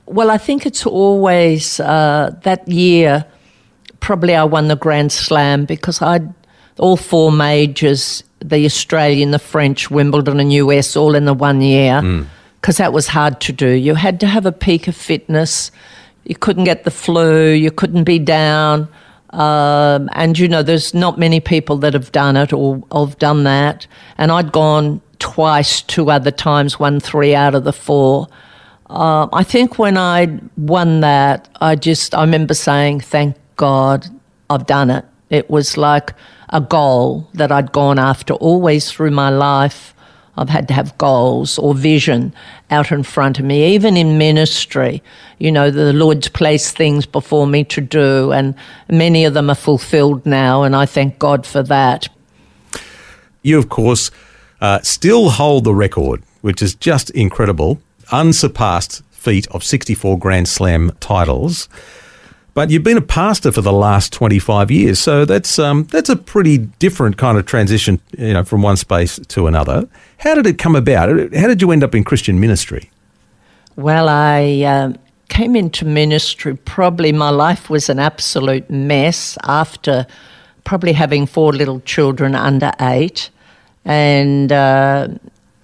well, 0.05 0.29
I 0.29 0.37
think 0.37 0.65
it's 0.65 0.85
always 0.85 1.79
uh, 1.79 2.35
that 2.43 2.67
year. 2.67 3.23
Probably 4.01 4.35
I 4.35 4.43
won 4.43 4.67
the 4.67 4.75
Grand 4.75 5.13
Slam 5.13 5.63
because 5.63 6.01
I 6.01 6.19
all 6.77 6.97
four 6.97 7.31
majors, 7.31 8.21
the 8.39 8.65
Australian, 8.65 9.31
the 9.31 9.39
French, 9.39 9.89
Wimbledon, 9.89 10.41
and 10.41 10.51
US, 10.51 10.97
all 10.97 11.15
in 11.15 11.23
the 11.23 11.33
one 11.33 11.61
year. 11.61 12.01
Mm 12.01 12.27
because 12.67 12.79
that 12.79 12.91
was 12.91 13.07
hard 13.07 13.39
to 13.39 13.53
do. 13.53 13.69
You 13.69 13.95
had 13.95 14.19
to 14.19 14.27
have 14.27 14.45
a 14.45 14.51
peak 14.51 14.89
of 14.89 14.95
fitness. 14.97 15.71
You 16.25 16.35
couldn't 16.35 16.65
get 16.65 16.83
the 16.83 16.91
flu. 16.91 17.51
You 17.51 17.71
couldn't 17.71 18.03
be 18.03 18.19
down. 18.19 18.89
Um, 19.29 20.09
and 20.11 20.37
you 20.37 20.49
know, 20.49 20.63
there's 20.63 20.93
not 20.93 21.17
many 21.17 21.39
people 21.39 21.77
that 21.77 21.93
have 21.93 22.11
done 22.11 22.35
it 22.35 22.51
or 22.51 22.83
have 22.91 23.17
done 23.19 23.45
that. 23.45 23.87
And 24.17 24.33
I'd 24.33 24.51
gone 24.51 24.99
twice, 25.19 25.81
two 25.81 26.11
other 26.11 26.29
times, 26.29 26.77
won 26.77 26.99
three 26.99 27.33
out 27.33 27.55
of 27.55 27.63
the 27.63 27.71
four. 27.71 28.27
Uh, 28.89 29.29
I 29.31 29.43
think 29.43 29.79
when 29.79 29.97
I 29.97 30.37
won 30.57 30.99
that, 30.99 31.47
I 31.61 31.77
just 31.77 32.13
I 32.13 32.19
remember 32.19 32.53
saying, 32.53 32.99
"Thank 32.99 33.37
God, 33.55 34.07
I've 34.49 34.65
done 34.65 34.89
it." 34.89 35.05
It 35.29 35.49
was 35.49 35.77
like 35.77 36.13
a 36.49 36.59
goal 36.59 37.29
that 37.33 37.49
I'd 37.49 37.71
gone 37.71 37.97
after 37.97 38.33
always 38.33 38.91
through 38.91 39.11
my 39.11 39.29
life. 39.29 39.93
I've 40.37 40.49
had 40.49 40.67
to 40.67 40.73
have 40.73 40.97
goals 40.97 41.57
or 41.57 41.73
vision 41.73 42.33
out 42.69 42.91
in 42.91 43.03
front 43.03 43.39
of 43.39 43.45
me, 43.45 43.73
even 43.73 43.97
in 43.97 44.17
ministry. 44.17 45.01
You 45.39 45.51
know, 45.51 45.71
the 45.71 45.93
Lord's 45.93 46.27
placed 46.29 46.77
things 46.77 47.05
before 47.05 47.47
me 47.47 47.63
to 47.65 47.81
do, 47.81 48.31
and 48.31 48.53
many 48.89 49.25
of 49.25 49.33
them 49.33 49.49
are 49.49 49.55
fulfilled 49.55 50.25
now, 50.25 50.63
and 50.63 50.75
I 50.75 50.85
thank 50.85 51.17
God 51.17 51.45
for 51.45 51.63
that. 51.63 52.07
You, 53.41 53.57
of 53.57 53.69
course, 53.69 54.11
uh, 54.61 54.81
still 54.81 55.29
hold 55.31 55.63
the 55.63 55.73
record, 55.73 56.23
which 56.41 56.61
is 56.61 56.75
just 56.75 57.09
incredible, 57.11 57.79
unsurpassed 58.11 59.03
feat 59.11 59.47
of 59.49 59.63
64 59.63 60.19
Grand 60.19 60.47
Slam 60.47 60.91
titles. 60.99 61.67
But 62.57 62.71
you've 62.71 62.81
been 62.81 62.97
a 62.97 63.01
pastor 63.01 63.51
for 63.51 63.61
the 63.61 63.71
last 63.71 64.11
25 64.13 64.71
years, 64.71 64.97
so 64.97 65.25
that's 65.25 65.59
um, 65.59 65.83
that's 65.91 66.09
a 66.09 66.15
pretty 66.15 66.57
different 66.57 67.15
kind 67.15 67.37
of 67.37 67.45
transition, 67.45 68.01
you 68.17 68.33
know, 68.33 68.43
from 68.43 68.63
one 68.63 68.77
space 68.77 69.19
to 69.27 69.45
another. 69.45 69.87
How 70.17 70.33
did 70.33 70.47
it 70.47 70.57
come 70.57 70.75
about? 70.75 71.09
How 71.35 71.45
did 71.45 71.61
you 71.61 71.69
end 71.69 71.83
up 71.83 71.93
in 71.93 72.03
Christian 72.03 72.39
ministry? 72.39 72.89
Well, 73.75 74.09
I 74.09 74.63
uh, 74.63 74.93
came 75.29 75.55
into 75.55 75.85
ministry. 75.85 76.55
Probably 76.55 77.11
my 77.11 77.29
life 77.29 77.69
was 77.69 77.89
an 77.89 77.99
absolute 77.99 78.67
mess 78.71 79.37
after 79.43 80.07
probably 80.63 80.93
having 80.93 81.27
four 81.27 81.53
little 81.53 81.79
children 81.81 82.33
under 82.33 82.71
eight, 82.81 83.29
and. 83.85 84.51
Uh, 84.51 85.09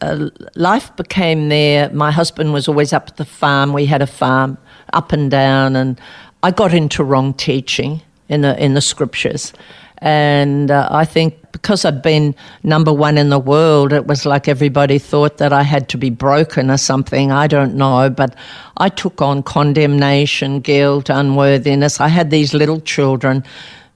uh, 0.01 0.29
life 0.55 0.93
became 0.97 1.47
there. 1.47 1.89
My 1.91 2.11
husband 2.11 2.51
was 2.51 2.67
always 2.67 2.91
up 2.91 3.07
at 3.07 3.15
the 3.15 3.23
farm. 3.23 3.71
We 3.71 3.85
had 3.85 4.01
a 4.01 4.07
farm 4.07 4.57
up 4.91 5.13
and 5.13 5.31
down, 5.31 5.77
and 5.77 5.97
I 6.43 6.51
got 6.51 6.73
into 6.73 7.03
wrong 7.03 7.33
teaching 7.33 8.01
in 8.27 8.41
the 8.41 8.61
in 8.61 8.73
the 8.73 8.81
scriptures, 8.81 9.53
and 9.99 10.69
uh, 10.69 10.89
I 10.91 11.05
think 11.05 11.35
because 11.53 11.85
I'd 11.85 12.01
been 12.01 12.35
number 12.63 12.91
one 12.91 13.17
in 13.17 13.29
the 13.29 13.39
world, 13.39 13.93
it 13.93 14.07
was 14.07 14.25
like 14.25 14.49
everybody 14.49 14.99
thought 14.99 15.37
that 15.37 15.53
I 15.53 15.63
had 15.63 15.87
to 15.89 15.97
be 15.97 16.09
broken 16.09 16.69
or 16.69 16.77
something. 16.77 17.31
I 17.31 17.47
don't 17.47 17.75
know, 17.75 18.09
but 18.09 18.35
I 18.75 18.89
took 18.89 19.21
on 19.21 19.43
condemnation, 19.43 20.59
guilt, 20.59 21.09
unworthiness. 21.09 22.01
I 22.01 22.09
had 22.09 22.29
these 22.29 22.53
little 22.53 22.81
children. 22.81 23.45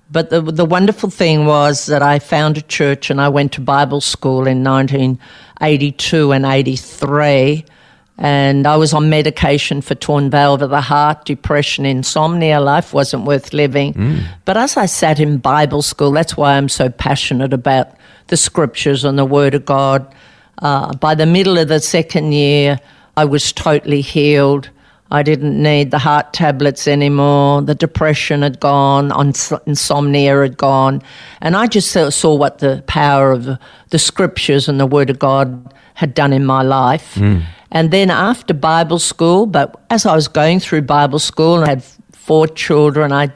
But 0.10 0.30
the, 0.30 0.42
the 0.42 0.64
wonderful 0.64 1.10
thing 1.10 1.46
was 1.46 1.88
that 1.88 2.02
I 2.02 2.20
found 2.20 2.58
a 2.58 2.62
church 2.62 3.10
and 3.10 3.20
I 3.20 3.28
went 3.28 3.52
to 3.54 3.62
Bible 3.62 4.00
school 4.00 4.48
in 4.48 4.64
1982 4.64 6.32
and 6.32 6.46
83 6.46 7.66
and 8.18 8.66
I 8.66 8.78
was 8.78 8.94
on 8.94 9.10
medication 9.10 9.82
for 9.82 9.94
torn 9.94 10.30
valve 10.30 10.64
of 10.64 10.72
the 10.72 10.82
heart, 10.82 11.26
depression, 11.26 11.86
insomnia. 11.86 12.60
Life 12.60 12.94
wasn't 12.94 13.26
worth 13.26 13.54
living. 13.54 13.94
Mm. 13.94 14.24
But 14.44 14.58
as 14.58 14.76
I 14.76 14.88
sat 14.88 15.20
in 15.20 15.38
Bible 15.38 15.84
school, 15.84 16.12
that's 16.12 16.36
why 16.36 16.58
I'm 16.58 16.70
so 16.70 16.90
passionate 16.90 17.54
about 17.54 17.90
the 18.28 18.38
scriptures 18.38 19.04
and 19.04 19.20
the 19.20 19.26
Word 19.26 19.54
of 19.54 19.66
God. 19.66 20.14
Uh, 20.60 20.94
by 20.96 21.14
the 21.14 21.28
middle 21.28 21.60
of 21.60 21.68
the 21.68 21.80
second 21.80 22.32
year, 22.32 22.80
I 23.16 23.26
was 23.26 23.52
totally 23.54 24.02
healed. 24.02 24.72
I 25.12 25.22
didn't 25.22 25.62
need 25.62 25.92
the 25.92 26.00
heart 26.00 26.34
tablets 26.34 26.88
anymore. 26.88 27.62
The 27.62 27.76
depression 27.76 28.42
had 28.42 28.60
gone, 28.60 29.12
insomnia 29.66 30.42
had 30.42 30.58
gone. 30.58 31.04
And 31.40 31.56
I 31.56 31.68
just 31.68 31.92
saw 31.92 32.36
what 32.36 32.60
the 32.60 32.84
power 32.88 33.32
of 33.32 33.48
the 33.90 34.00
scriptures 34.00 34.68
and 34.68 34.80
the 34.80 34.88
Word 34.88 35.12
of 35.12 35.20
God 35.20 35.74
had 35.94 36.14
done 36.16 36.34
in 36.34 36.46
my 36.46 36.64
life. 36.64 37.16
Mm. 37.16 37.44
And 37.72 37.92
then 37.92 38.10
after 38.10 38.54
Bible 38.54 39.00
school, 39.00 39.46
but 39.46 39.80
as 39.90 40.06
I 40.06 40.16
was 40.16 40.28
going 40.28 40.60
through 40.60 40.84
Bible 40.84 41.20
school, 41.20 41.64
I 41.64 41.70
had 41.70 41.84
four 42.14 42.48
children. 42.48 43.12
I, 43.12 43.32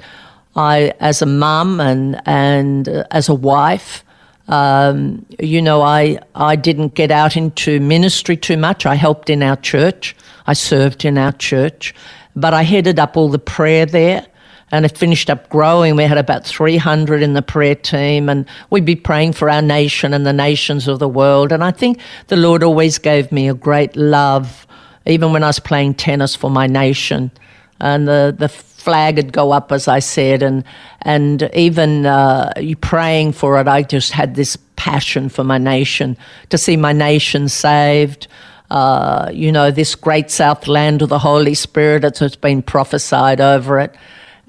I 0.56 0.94
as 1.00 1.22
a 1.22 1.26
mum 1.26 1.80
and 1.80 2.22
and 2.26 2.88
uh, 2.88 3.04
as 3.12 3.30
a 3.30 3.34
wife, 3.34 4.04
um, 4.48 5.26
you 5.40 5.62
know, 5.62 5.82
I 5.82 6.20
I 6.34 6.56
didn't 6.56 6.94
get 6.96 7.12
out 7.12 7.36
into 7.36 7.80
ministry 7.80 8.38
too 8.38 8.58
much. 8.58 8.86
I 8.86 8.96
helped 8.96 9.30
in 9.30 9.44
our 9.44 9.58
church. 9.58 10.16
I 10.48 10.54
served 10.54 11.06
in 11.06 11.18
our 11.18 11.34
church, 11.34 11.94
but 12.36 12.54
I 12.54 12.64
headed 12.64 13.00
up 13.00 13.18
all 13.18 13.30
the 13.30 13.40
prayer 13.40 13.86
there 13.86 14.26
and 14.72 14.86
it 14.86 14.98
finished 14.98 15.30
up 15.30 15.50
growing. 15.50 15.96
We 15.96 16.04
had 16.04 16.18
about 16.18 16.46
300 16.46 17.22
in 17.22 17.34
the 17.34 17.42
prayer 17.42 17.76
team, 17.76 18.30
and 18.30 18.46
we'd 18.70 18.86
be 18.86 18.96
praying 18.96 19.34
for 19.34 19.50
our 19.50 19.62
nation 19.62 20.14
and 20.14 20.26
the 20.26 20.34
nations 20.34 20.88
of 20.88 21.00
the 21.00 21.10
world. 21.10 21.52
And 21.52 21.64
I 21.64 21.72
think 21.72 22.00
the 22.28 22.38
Lord 22.38 22.64
always 22.64 22.98
gave 22.98 23.32
me 23.32 23.50
a 23.50 23.54
great 23.54 23.96
love, 23.96 24.66
even 25.06 25.34
when 25.34 25.44
I 25.44 25.48
was 25.48 25.60
playing 25.60 25.96
tennis 25.96 26.36
for 26.36 26.50
my 26.50 26.68
nation. 26.68 27.32
And 27.80 28.08
the, 28.08 28.34
the 28.38 28.48
flag 28.48 29.18
would 29.18 29.34
go 29.34 29.52
up, 29.52 29.72
as 29.72 29.88
I 29.88 30.00
said, 30.00 30.42
and, 30.42 30.64
and 31.02 31.50
even 31.54 32.06
uh, 32.06 32.54
praying 32.80 33.34
for 33.34 33.60
it, 33.60 33.68
I 33.68 33.84
just 33.84 34.12
had 34.12 34.36
this 34.36 34.58
passion 34.78 35.30
for 35.30 35.44
my 35.44 35.58
nation, 35.58 36.18
to 36.50 36.58
see 36.58 36.78
my 36.78 36.94
nation 36.94 37.50
saved. 37.50 38.28
Uh, 38.70 39.30
you 39.34 39.52
know, 39.52 39.70
this 39.70 39.96
great 39.96 40.32
south 40.32 40.66
land 40.66 41.02
of 41.02 41.10
the 41.10 41.20
Holy 41.20 41.54
Spirit, 41.54 42.06
it's 42.06 42.36
been 42.38 42.62
prophesied 42.62 43.42
over 43.42 43.80
it. 43.80 43.94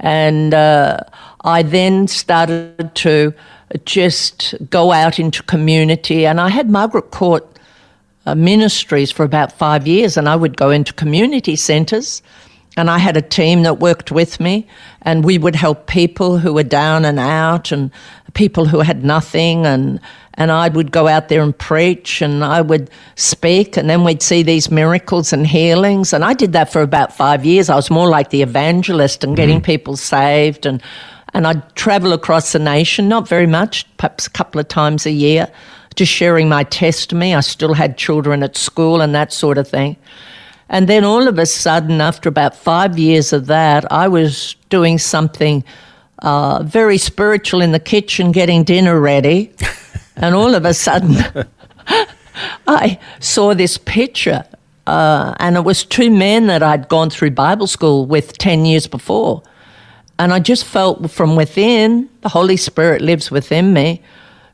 And 0.02 0.52
uh, 0.52 0.98
I 1.44 1.62
then 1.62 2.08
started 2.08 2.94
to 2.96 3.32
just 3.84 4.54
go 4.68 4.92
out 4.92 5.18
into 5.18 5.42
community. 5.44 6.26
And 6.26 6.40
I 6.40 6.48
had 6.48 6.70
Margaret 6.70 7.10
Court 7.10 7.46
uh, 8.26 8.34
Ministries 8.34 9.10
for 9.10 9.24
about 9.24 9.52
five 9.52 9.86
years, 9.86 10.16
and 10.16 10.28
I 10.28 10.36
would 10.36 10.56
go 10.56 10.70
into 10.70 10.92
community 10.92 11.56
centres. 11.56 12.22
And 12.76 12.88
I 12.88 12.98
had 12.98 13.16
a 13.16 13.22
team 13.22 13.64
that 13.64 13.80
worked 13.80 14.10
with 14.10 14.40
me, 14.40 14.66
and 15.02 15.24
we 15.24 15.38
would 15.38 15.54
help 15.54 15.86
people 15.86 16.38
who 16.38 16.54
were 16.54 16.62
down 16.62 17.04
and 17.04 17.18
out, 17.18 17.70
and 17.70 17.90
people 18.34 18.64
who 18.64 18.80
had 18.80 19.04
nothing, 19.04 19.66
and 19.66 20.00
and 20.34 20.50
I 20.50 20.68
would 20.68 20.92
go 20.92 21.08
out 21.08 21.28
there 21.28 21.42
and 21.42 21.56
preach 21.56 22.22
and 22.22 22.44
I 22.44 22.62
would 22.62 22.90
speak 23.16 23.76
and 23.76 23.88
then 23.88 24.02
we'd 24.04 24.22
see 24.22 24.42
these 24.42 24.70
miracles 24.70 25.32
and 25.32 25.46
healings. 25.46 26.12
And 26.12 26.24
I 26.24 26.32
did 26.32 26.52
that 26.54 26.72
for 26.72 26.80
about 26.80 27.14
5 27.14 27.44
years. 27.44 27.68
I 27.68 27.76
was 27.76 27.90
more 27.90 28.08
like 28.08 28.30
the 28.30 28.42
evangelist 28.42 29.24
and 29.24 29.36
getting 29.36 29.56
mm-hmm. 29.56 29.64
people 29.64 29.96
saved 29.96 30.66
and 30.66 30.82
and 31.34 31.46
I'd 31.46 31.74
travel 31.76 32.12
across 32.12 32.52
the 32.52 32.58
nation 32.58 33.08
not 33.08 33.26
very 33.26 33.46
much 33.46 33.86
perhaps 33.96 34.26
a 34.26 34.30
couple 34.30 34.60
of 34.60 34.68
times 34.68 35.06
a 35.06 35.10
year 35.10 35.50
just 35.94 36.12
sharing 36.12 36.48
my 36.48 36.64
testimony. 36.64 37.34
I 37.34 37.40
still 37.40 37.74
had 37.74 37.98
children 37.98 38.42
at 38.42 38.56
school 38.56 39.02
and 39.02 39.14
that 39.14 39.30
sort 39.30 39.58
of 39.58 39.68
thing. 39.68 39.96
And 40.70 40.88
then 40.88 41.04
all 41.04 41.28
of 41.28 41.38
a 41.38 41.44
sudden 41.44 42.00
after 42.00 42.30
about 42.30 42.56
5 42.56 42.98
years 42.98 43.34
of 43.34 43.46
that 43.46 43.90
I 43.92 44.08
was 44.08 44.56
doing 44.70 44.98
something 44.98 45.62
uh, 46.20 46.62
very 46.62 46.96
spiritual 46.96 47.60
in 47.60 47.72
the 47.72 47.80
kitchen 47.80 48.32
getting 48.32 48.64
dinner 48.64 48.98
ready 48.98 49.52
And 50.16 50.34
all 50.34 50.54
of 50.54 50.64
a 50.64 50.74
sudden, 50.74 51.16
I 52.66 52.98
saw 53.20 53.54
this 53.54 53.78
picture, 53.78 54.44
uh, 54.86 55.34
and 55.38 55.56
it 55.56 55.64
was 55.64 55.84
two 55.84 56.10
men 56.10 56.46
that 56.46 56.62
I'd 56.62 56.88
gone 56.88 57.10
through 57.10 57.30
Bible 57.32 57.66
school 57.66 58.06
with 58.06 58.38
10 58.38 58.64
years 58.64 58.86
before. 58.86 59.42
And 60.18 60.32
I 60.32 60.38
just 60.38 60.64
felt 60.64 61.10
from 61.10 61.36
within, 61.36 62.08
the 62.20 62.28
Holy 62.28 62.56
Spirit 62.56 63.02
lives 63.02 63.30
within 63.30 63.72
me, 63.72 64.02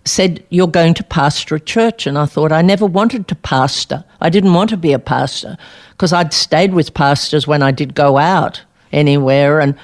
said, 0.04 0.44
You're 0.50 0.68
going 0.68 0.94
to 0.94 1.04
pastor 1.04 1.56
a 1.56 1.60
church. 1.60 2.06
And 2.06 2.16
I 2.16 2.26
thought, 2.26 2.52
I 2.52 2.62
never 2.62 2.86
wanted 2.86 3.28
to 3.28 3.34
pastor. 3.34 4.04
I 4.20 4.30
didn't 4.30 4.54
want 4.54 4.70
to 4.70 4.76
be 4.76 4.92
a 4.92 4.98
pastor 4.98 5.56
because 5.90 6.12
I'd 6.12 6.32
stayed 6.32 6.72
with 6.72 6.94
pastors 6.94 7.46
when 7.46 7.62
I 7.62 7.70
did 7.70 7.94
go 7.94 8.18
out 8.18 8.62
anywhere. 8.92 9.60
And 9.60 9.74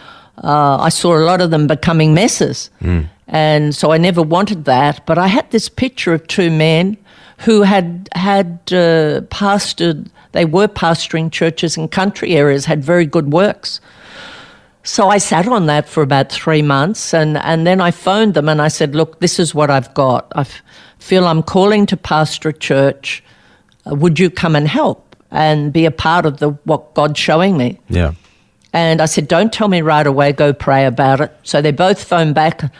uh, 0.43 0.79
I 0.81 0.89
saw 0.89 1.17
a 1.17 1.25
lot 1.25 1.41
of 1.41 1.51
them 1.51 1.67
becoming 1.67 2.15
messes. 2.15 2.71
Mm. 2.81 3.09
And 3.29 3.75
so 3.75 3.93
I 3.93 3.99
never 3.99 4.23
wanted 4.23 4.65
that. 4.65 5.05
But 5.07 5.19
I 5.19 5.29
had 5.29 5.51
this 5.51 5.69
picture 5.69 6.13
of 6.13 6.27
two 6.27 6.51
men 6.51 6.97
who 7.39 7.63
had 7.63 8.09
had 8.15 8.59
uh, 8.69 9.21
pastored, 9.31 10.09
they 10.33 10.45
were 10.45 10.69
pastoring 10.69 11.31
churches 11.31 11.77
in 11.77 11.89
country 11.89 12.37
areas, 12.37 12.65
had 12.65 12.85
very 12.85 13.07
good 13.07 13.33
works. 13.33 13.81
So 14.83 15.09
I 15.09 15.19
sat 15.19 15.49
on 15.49 15.67
that 15.67 15.89
for 15.89 16.03
about 16.03 16.31
three 16.31 16.61
months 16.61 17.15
and, 17.15 17.39
and 17.39 17.67
then 17.67 17.81
I 17.81 17.91
phoned 17.91 18.35
them 18.35 18.49
and 18.49 18.61
I 18.61 18.69
said, 18.69 18.95
Look, 18.95 19.21
this 19.21 19.39
is 19.39 19.55
what 19.55 19.71
I've 19.71 19.93
got. 19.95 20.31
I 20.35 20.43
f- 20.43 20.63
feel 20.99 21.27
I'm 21.27 21.43
calling 21.43 21.87
to 21.87 21.97
pastor 21.97 22.51
a 22.51 22.53
church. 22.53 23.25
Uh, 23.91 23.95
would 23.95 24.19
you 24.19 24.29
come 24.29 24.55
and 24.55 24.69
help 24.69 25.17
and 25.31 25.73
be 25.73 25.87
a 25.87 25.91
part 25.91 26.27
of 26.27 26.39
the 26.39 26.51
what 26.65 26.93
God's 26.95 27.19
showing 27.19 27.57
me? 27.57 27.81
Yeah. 27.89 28.13
And 28.75 29.01
I 29.01 29.07
said, 29.07 29.29
Don't 29.29 29.53
tell 29.53 29.69
me 29.69 29.81
right 29.83 30.07
away, 30.07 30.33
go 30.33 30.53
pray 30.53 30.85
about 30.85 31.21
it. 31.21 31.33
So 31.45 31.63
they 31.63 31.71
both 31.71 32.03
phoned 32.03 32.35
back 32.35 32.65
a 32.65 32.71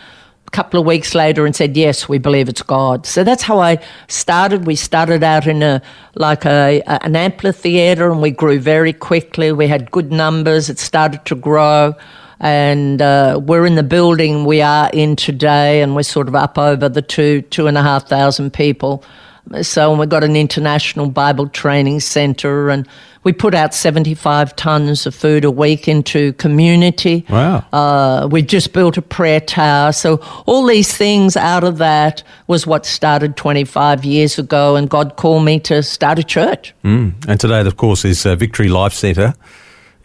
couple 0.51 0.81
of 0.81 0.87
weeks 0.87 1.15
later 1.15 1.47
and 1.47 1.55
said, 1.55 1.77
"Yes, 1.77 2.09
we 2.09 2.19
believe 2.19 2.49
it's 2.49 2.63
God." 2.63 3.07
So 3.07 3.23
that's 3.23 3.45
how 3.45 3.61
I 3.61 3.79
started. 4.09 4.67
We 4.67 4.75
started 4.75 5.23
out 5.23 5.47
in 5.47 5.63
a 5.63 5.81
like 6.17 6.45
a, 6.45 6.81
a, 6.81 7.05
an 7.05 7.15
amphitheater, 7.15 8.11
and 8.11 8.21
we 8.21 8.33
grew 8.33 8.59
very 8.59 8.93
quickly. 8.93 9.53
We 9.53 9.69
had 9.69 9.93
good 9.93 10.13
numbers. 10.13 10.69
It 10.69 10.79
started 10.79 11.25
to 11.27 11.37
grow. 11.37 11.95
And 12.41 13.01
uh, 13.01 13.41
we're 13.43 13.65
in 13.65 13.77
the 13.77 13.85
building 13.85 14.45
we 14.45 14.61
are 14.61 14.91
in 14.93 15.15
today, 15.15 15.81
and 15.81 15.95
we're 15.95 16.03
sort 16.03 16.27
of 16.27 16.35
up 16.35 16.59
over 16.59 16.89
the 16.89 17.01
two, 17.01 17.43
two 17.43 17.69
and 17.69 17.79
a 17.79 17.83
half 17.83 18.09
thousand 18.09 18.53
people. 18.53 19.05
So 19.63 19.91
and 19.91 20.01
we've 20.01 20.09
got 20.09 20.25
an 20.25 20.37
international 20.37 21.09
Bible 21.09 21.49
training 21.49 22.01
centre, 22.01 22.69
and 22.69 22.89
we 23.25 23.33
put 23.33 23.55
out 23.55 23.75
75 23.75 24.55
tonnes 24.57 25.07
of 25.07 25.15
food 25.15 25.45
a 25.45 25.51
week 25.51 25.89
into 25.89 26.33
community. 26.35 27.25
Wow. 27.29 27.65
Uh, 27.73 28.29
we 28.31 28.43
just 28.43 28.73
built 28.73 28.97
a 28.97 29.03
prayer 29.03 29.41
tower. 29.41 29.93
So 29.93 30.21
all 30.47 30.67
these 30.67 30.95
things 30.97 31.37
out 31.37 31.65
of 31.65 31.79
that 31.79 32.23
was 32.47 32.67
what 32.67 32.87
started 32.87 33.37
25 33.37 34.05
years 34.05 34.39
ago, 34.39 34.77
and 34.77 34.89
God 34.89 35.17
called 35.17 35.45
me 35.45 35.59
to 35.61 35.83
start 35.83 36.19
a 36.19 36.23
church. 36.23 36.75
Mm. 36.85 37.15
And 37.27 37.41
today, 37.41 37.61
of 37.61 37.77
course, 37.77 38.05
is 38.05 38.27
uh, 38.27 38.37
Victory 38.37 38.69
Life 38.69 38.93
Centre 38.93 39.35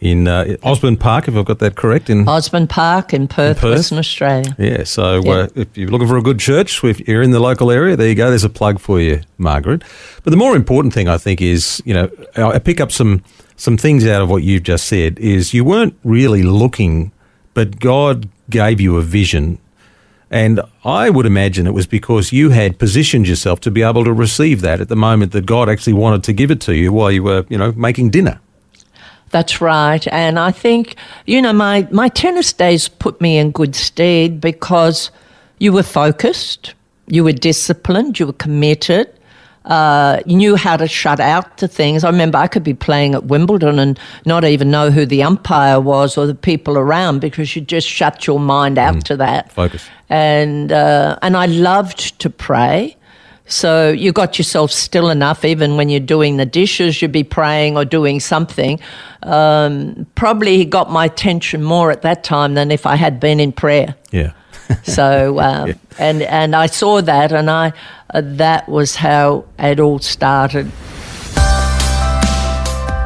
in 0.00 0.26
uh, 0.26 0.56
Osborne 0.62 0.96
Park, 0.96 1.28
if 1.28 1.36
I've 1.36 1.44
got 1.44 1.58
that 1.58 1.76
correct. 1.76 2.08
In 2.08 2.26
Osborne 2.26 2.66
Park 2.66 3.12
in 3.12 3.28
Perth, 3.28 3.58
Perth? 3.58 3.76
Western 3.76 3.98
Australia. 3.98 4.56
yeah, 4.58 4.84
so 4.84 5.20
Yeah. 5.22 5.32
Uh, 5.32 5.48
if 5.54 5.76
you're 5.76 5.90
looking 5.90 6.08
for 6.08 6.16
a 6.16 6.22
good 6.22 6.38
church, 6.38 6.82
if 6.84 7.06
you're 7.06 7.22
in 7.22 7.32
the 7.32 7.40
local 7.40 7.70
area, 7.70 7.96
there 7.96 8.08
you 8.08 8.14
go. 8.14 8.30
There's 8.30 8.44
a 8.44 8.50
plug 8.50 8.80
for 8.80 8.98
you, 8.98 9.20
Margaret. 9.38 9.82
But 10.24 10.30
the 10.30 10.36
more 10.36 10.56
important 10.56 10.94
thing, 10.94 11.08
I 11.08 11.18
think, 11.18 11.42
is 11.42 11.82
you 11.84 11.94
know 11.94 12.10
I 12.36 12.58
pick 12.58 12.80
up 12.80 12.90
some 12.90 13.22
some 13.56 13.76
things 13.76 14.06
out 14.06 14.22
of 14.22 14.30
what 14.30 14.42
you've 14.42 14.62
just 14.62 14.86
said. 14.86 15.18
Is 15.18 15.52
you 15.52 15.64
weren't 15.64 15.94
really 16.02 16.42
looking, 16.42 17.12
but 17.52 17.78
God 17.78 18.28
gave 18.48 18.80
you 18.80 18.96
a 18.96 19.02
vision. 19.02 19.58
And 20.32 20.60
I 20.84 21.10
would 21.10 21.26
imagine 21.26 21.66
it 21.66 21.74
was 21.74 21.88
because 21.88 22.32
you 22.32 22.50
had 22.50 22.78
positioned 22.78 23.26
yourself 23.26 23.58
to 23.60 23.70
be 23.70 23.82
able 23.82 24.04
to 24.04 24.12
receive 24.12 24.60
that 24.60 24.80
at 24.80 24.88
the 24.88 24.94
moment 24.94 25.32
that 25.32 25.44
God 25.44 25.68
actually 25.68 25.94
wanted 25.94 26.22
to 26.22 26.32
give 26.32 26.52
it 26.52 26.60
to 26.62 26.74
you 26.74 26.92
while 26.92 27.10
you 27.10 27.24
were, 27.24 27.44
you 27.48 27.58
know, 27.58 27.72
making 27.72 28.10
dinner. 28.10 28.40
That's 29.30 29.60
right. 29.60 30.06
And 30.08 30.38
I 30.38 30.50
think, 30.50 30.96
you 31.26 31.40
know, 31.40 31.52
my, 31.52 31.86
my 31.90 32.08
tennis 32.08 32.52
days 32.52 32.88
put 32.88 33.20
me 33.20 33.38
in 33.38 33.52
good 33.52 33.76
stead 33.76 34.40
because 34.40 35.10
you 35.58 35.72
were 35.72 35.84
focused, 35.84 36.74
you 37.06 37.22
were 37.24 37.32
disciplined, 37.32 38.18
you 38.18 38.26
were 38.26 38.32
committed. 38.32 39.12
Uh, 39.66 40.20
you 40.24 40.36
knew 40.36 40.56
how 40.56 40.74
to 40.74 40.88
shut 40.88 41.20
out 41.20 41.58
to 41.58 41.68
things. 41.68 42.02
I 42.02 42.08
remember 42.08 42.38
I 42.38 42.46
could 42.46 42.64
be 42.64 42.72
playing 42.72 43.14
at 43.14 43.24
Wimbledon 43.24 43.78
and 43.78 44.00
not 44.24 44.42
even 44.44 44.70
know 44.70 44.90
who 44.90 45.04
the 45.04 45.22
umpire 45.22 45.78
was 45.78 46.16
or 46.16 46.26
the 46.26 46.34
people 46.34 46.78
around 46.78 47.20
because 47.20 47.54
you 47.54 47.60
just 47.60 47.86
shut 47.86 48.26
your 48.26 48.40
mind 48.40 48.78
out 48.78 49.04
to 49.04 49.18
that. 49.18 49.52
Focus. 49.52 49.86
And 50.08 50.72
uh, 50.72 51.18
and 51.20 51.36
I 51.36 51.44
loved 51.44 52.18
to 52.20 52.30
pray. 52.30 52.96
So 53.50 53.90
you 53.90 54.12
got 54.12 54.38
yourself 54.38 54.70
still 54.70 55.10
enough, 55.10 55.44
even 55.44 55.76
when 55.76 55.88
you're 55.88 55.98
doing 55.98 56.36
the 56.36 56.46
dishes, 56.46 57.02
you'd 57.02 57.10
be 57.10 57.24
praying 57.24 57.76
or 57.76 57.84
doing 57.84 58.20
something. 58.20 58.78
Um, 59.24 60.06
probably 60.14 60.56
he 60.56 60.64
got 60.64 60.90
my 60.90 61.06
attention 61.06 61.62
more 61.62 61.90
at 61.90 62.02
that 62.02 62.22
time 62.22 62.54
than 62.54 62.70
if 62.70 62.86
I 62.86 62.94
had 62.94 63.18
been 63.18 63.40
in 63.40 63.52
prayer. 63.52 63.96
Yeah. 64.10 64.32
So 64.84 65.40
um, 65.40 65.74
and 65.98 66.22
and 66.22 66.54
I 66.54 66.66
saw 66.66 67.00
that, 67.02 67.32
and 67.32 67.50
I 67.50 67.72
uh, 68.14 68.22
that 68.24 68.68
was 68.68 68.94
how 68.94 69.46
it 69.58 69.80
all 69.80 69.98
started. 69.98 70.70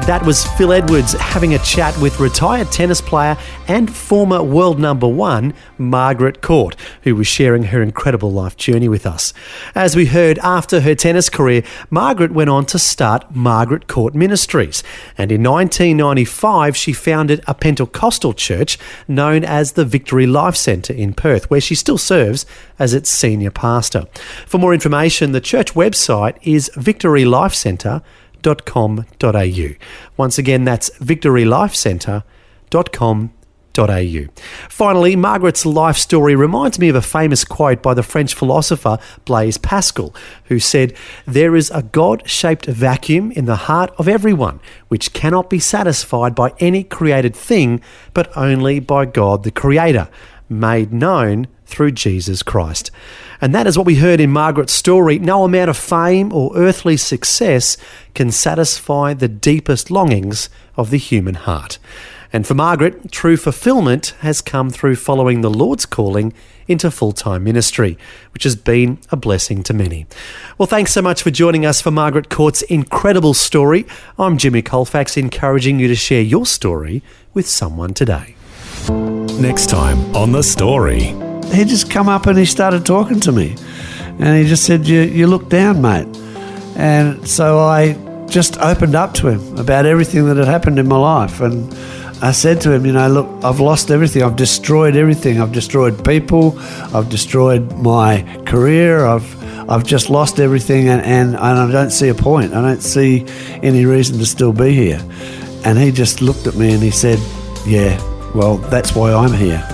That 0.07 0.27
was 0.27 0.45
Phil 0.45 0.75
Edwards 0.75 1.15
having 1.15 1.55
a 1.55 1.59
chat 1.61 1.99
with 1.99 2.21
retired 2.21 2.71
tennis 2.71 3.01
player 3.01 3.39
and 3.69 3.91
former 3.91 4.43
world 4.43 4.79
number 4.79 5.09
one, 5.09 5.55
Margaret 5.79 6.43
Court, 6.43 6.77
who 7.05 7.17
was 7.17 7.27
sharing 7.27 7.63
her 7.63 7.81
incredible 7.83 8.31
life 8.31 8.55
journey 8.55 8.87
with 8.87 9.07
us. 9.07 9.33
As 9.75 9.97
we 9.97 10.05
heard, 10.05 10.39
after 10.41 10.83
her 10.83 10.95
tennis 10.95 11.31
career, 11.31 11.63
Margaret 11.89 12.33
went 12.33 12.51
on 12.51 12.67
to 12.67 12.79
start 12.79 13.35
Margaret 13.35 13.89
Court 13.89 14.15
Ministries. 14.15 14.83
And 15.17 15.33
in 15.33 15.43
1995, 15.43 16.77
she 16.77 16.93
founded 16.93 17.43
a 17.47 17.55
Pentecostal 17.55 18.35
church 18.35 18.77
known 19.09 19.43
as 19.43 19.73
the 19.73 19.87
Victory 19.87 20.27
Life 20.27 20.57
Centre 20.57 20.93
in 20.93 21.15
Perth, 21.15 21.49
where 21.51 21.63
she 21.63 21.75
still 21.75 21.97
serves 21.97 22.45
as 22.79 22.93
its 22.93 23.09
senior 23.09 23.51
pastor. 23.51 24.05
For 24.47 24.59
more 24.59 24.75
information, 24.75 25.33
the 25.33 25.41
church 25.41 25.73
website 25.73 26.37
is 26.43 26.71
Victory 26.77 27.25
Life 27.25 27.55
Centre 27.55 28.03
victorylifecentre.com.au. 28.45 29.75
Once 30.17 30.39
again, 30.39 30.65
that's 30.65 30.89
victorylifecentre.com.au. 30.91 33.31
Finally, 34.69 35.17
Margaret's 35.17 35.67
life 35.67 35.97
story 35.97 36.37
reminds 36.37 36.79
me 36.79 36.89
of 36.89 36.95
a 36.95 37.03
famous 37.03 37.45
quote 37.45 37.83
by 37.83 37.93
the 37.93 38.05
French 38.05 38.33
philosopher 38.33 38.99
Blaise 39.25 39.59
Pascal, 39.59 40.15
who 40.45 40.61
said, 40.61 40.97
There 41.27 41.57
is 41.57 41.73
a 41.73 41.83
God 41.83 42.23
shaped 42.29 42.67
vacuum 42.67 43.33
in 43.33 43.47
the 43.47 43.57
heart 43.57 43.93
of 43.99 44.07
everyone, 44.07 44.61
which 44.87 45.13
cannot 45.13 45.51
be 45.51 45.59
satisfied 45.59 46.37
by 46.37 46.53
any 46.61 46.85
created 46.85 47.35
thing, 47.35 47.81
but 48.13 48.31
only 48.37 48.79
by 48.79 49.07
God 49.07 49.43
the 49.43 49.51
Creator, 49.51 50.09
made 50.49 50.93
known 50.93 51.49
through 51.67 51.91
Jesus 51.91 52.45
Christ. 52.45 52.93
And 53.45 53.55
that 53.55 53.67
is 53.67 53.77
what 53.77 53.85
we 53.85 53.97
heard 53.97 54.21
in 54.21 54.31
Margaret's 54.31 54.73
story. 54.73 55.19
No 55.19 55.45
amount 55.45 55.69
of 55.69 55.77
fame 55.77 56.33
or 56.33 56.57
earthly 56.57 56.97
success 56.97 57.77
can 58.15 58.31
satisfy 58.31 59.13
the 59.13 59.29
deepest 59.29 59.91
longings 59.91 60.49
of 60.79 60.89
the 60.89 60.97
human 60.97 61.35
heart. 61.35 61.79
And 62.33 62.47
for 62.47 62.55
Margaret, 62.55 63.13
true 63.13 63.37
fulfillment 63.37 64.15
has 64.21 64.41
come 64.41 64.71
through 64.71 64.97
following 64.97 65.43
the 65.43 65.51
Lord's 65.51 65.85
calling 65.85 66.33
into 66.69 66.91
full 66.91 67.13
time 67.13 67.45
ministry, 67.45 67.99
which 68.33 68.45
has 68.45 68.57
been 68.57 68.97
a 69.11 69.17
blessing 69.17 69.63
to 69.65 69.75
many. 69.75 70.07
Well, 70.57 70.67
thanks 70.67 70.95
so 70.95 71.03
much 71.03 71.23
for 71.23 71.31
joining 71.31 71.67
us 71.67 71.83
for 71.83 71.91
Margaret 71.91 72.31
Court's 72.31 72.63
incredible 72.63 73.35
story. 73.35 73.85
I'm 74.19 74.39
Jimmy 74.39 74.63
Colfax, 74.63 75.19
encouraging 75.19 75.79
you 75.79 75.89
to 75.89 75.95
share 75.95 76.23
your 76.23 76.47
story 76.47 77.03
with 77.35 77.47
someone 77.47 77.93
today. 77.93 78.37
Next 79.39 79.69
time 79.69 80.17
on 80.17 80.33
The 80.33 80.43
Story. 80.43 81.24
He 81.53 81.65
just 81.65 81.91
come 81.91 82.09
up 82.09 82.27
and 82.27 82.39
he 82.39 82.45
started 82.45 82.85
talking 82.87 83.21
to 83.21 83.33
me, 83.33 83.57
and 84.19 84.37
he 84.37 84.49
just 84.49 84.65
said, 84.65 84.87
"You 84.87 85.01
you 85.03 85.27
look 85.27 85.49
down, 85.49 85.81
mate." 85.81 86.09
And 86.77 87.27
so 87.27 87.59
I 87.59 87.97
just 88.27 88.59
opened 88.59 88.95
up 88.95 89.15
to 89.15 89.29
him 89.29 89.59
about 89.59 89.87
everything 89.87 90.27
that 90.27 90.37
had 90.37 90.47
happened 90.47 90.79
in 90.79 90.89
my 90.89 90.99
life, 90.99 91.41
and 91.41 91.73
I 92.23 92.33
said 92.33 92.61
to 92.63 92.73
him, 92.73 92.87
"You 92.87 92.93
know, 92.93 93.09
look, 93.09 93.29
I've 93.45 93.61
lost 93.61 93.91
everything. 93.91 94.23
I've 94.23 94.37
destroyed 94.37 94.97
everything. 94.97 95.41
I've 95.41 95.53
destroyed 95.53 96.05
people. 96.05 96.59
I've 96.95 97.09
destroyed 97.09 97.73
my 97.79 98.25
career. 98.47 99.07
I've 99.07 99.37
I've 99.69 99.85
just 99.85 100.11
lost 100.11 100.41
everything, 100.41 100.89
and, 100.89 101.03
and, 101.03 101.35
and 101.35 101.59
I 101.59 101.71
don't 101.73 101.91
see 101.91 102.09
a 102.09 102.15
point. 102.15 102.53
I 102.53 102.61
don't 102.61 102.83
see 102.83 103.25
any 103.63 103.87
reason 103.87 104.19
to 104.19 104.27
still 104.27 104.53
be 104.53 104.75
here." 104.75 105.01
And 105.65 105.79
he 105.79 105.91
just 105.91 106.21
looked 106.21 106.47
at 106.47 106.55
me 106.55 106.73
and 106.75 106.83
he 106.83 106.91
said, 106.91 107.19
"Yeah, 107.67 107.99
well, 108.35 108.59
that's 108.59 108.95
why 108.95 109.13
I'm 109.13 109.33
here." 109.33 109.74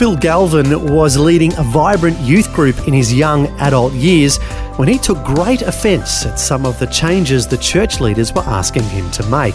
Phil 0.00 0.16
Galvin 0.16 0.94
was 0.94 1.18
leading 1.18 1.52
a 1.58 1.62
vibrant 1.62 2.18
youth 2.20 2.50
group 2.54 2.88
in 2.88 2.94
his 2.94 3.12
young 3.12 3.48
adult 3.60 3.92
years 3.92 4.38
when 4.76 4.88
he 4.88 4.96
took 4.96 5.22
great 5.22 5.60
offence 5.60 6.24
at 6.24 6.40
some 6.40 6.64
of 6.64 6.78
the 6.78 6.86
changes 6.86 7.46
the 7.46 7.58
church 7.58 8.00
leaders 8.00 8.32
were 8.32 8.44
asking 8.46 8.84
him 8.84 9.10
to 9.10 9.22
make. 9.26 9.54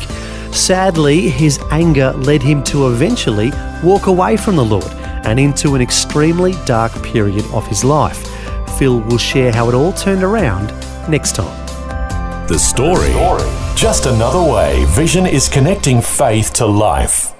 Sadly, 0.53 1.29
his 1.29 1.57
anger 1.71 2.11
led 2.11 2.43
him 2.43 2.63
to 2.65 2.89
eventually 2.89 3.51
walk 3.83 4.05
away 4.05 4.37
from 4.37 4.55
the 4.55 4.63
Lord 4.63 4.85
and 5.25 5.39
into 5.39 5.73
an 5.73 5.81
extremely 5.81 6.53
dark 6.65 6.91
period 7.01 7.45
of 7.45 7.65
his 7.65 7.83
life. 7.83 8.27
Phil 8.77 8.99
will 8.99 9.17
share 9.17 9.51
how 9.51 9.67
it 9.67 9.73
all 9.73 9.93
turned 9.93 10.21
around 10.21 10.67
next 11.09 11.33
time. 11.33 11.65
The 12.47 12.59
Story. 12.59 13.09
Just 13.75 14.05
another 14.05 14.43
way 14.53 14.85
Vision 14.89 15.25
is 15.25 15.49
connecting 15.49 16.01
faith 16.01 16.53
to 16.53 16.67
life. 16.67 17.34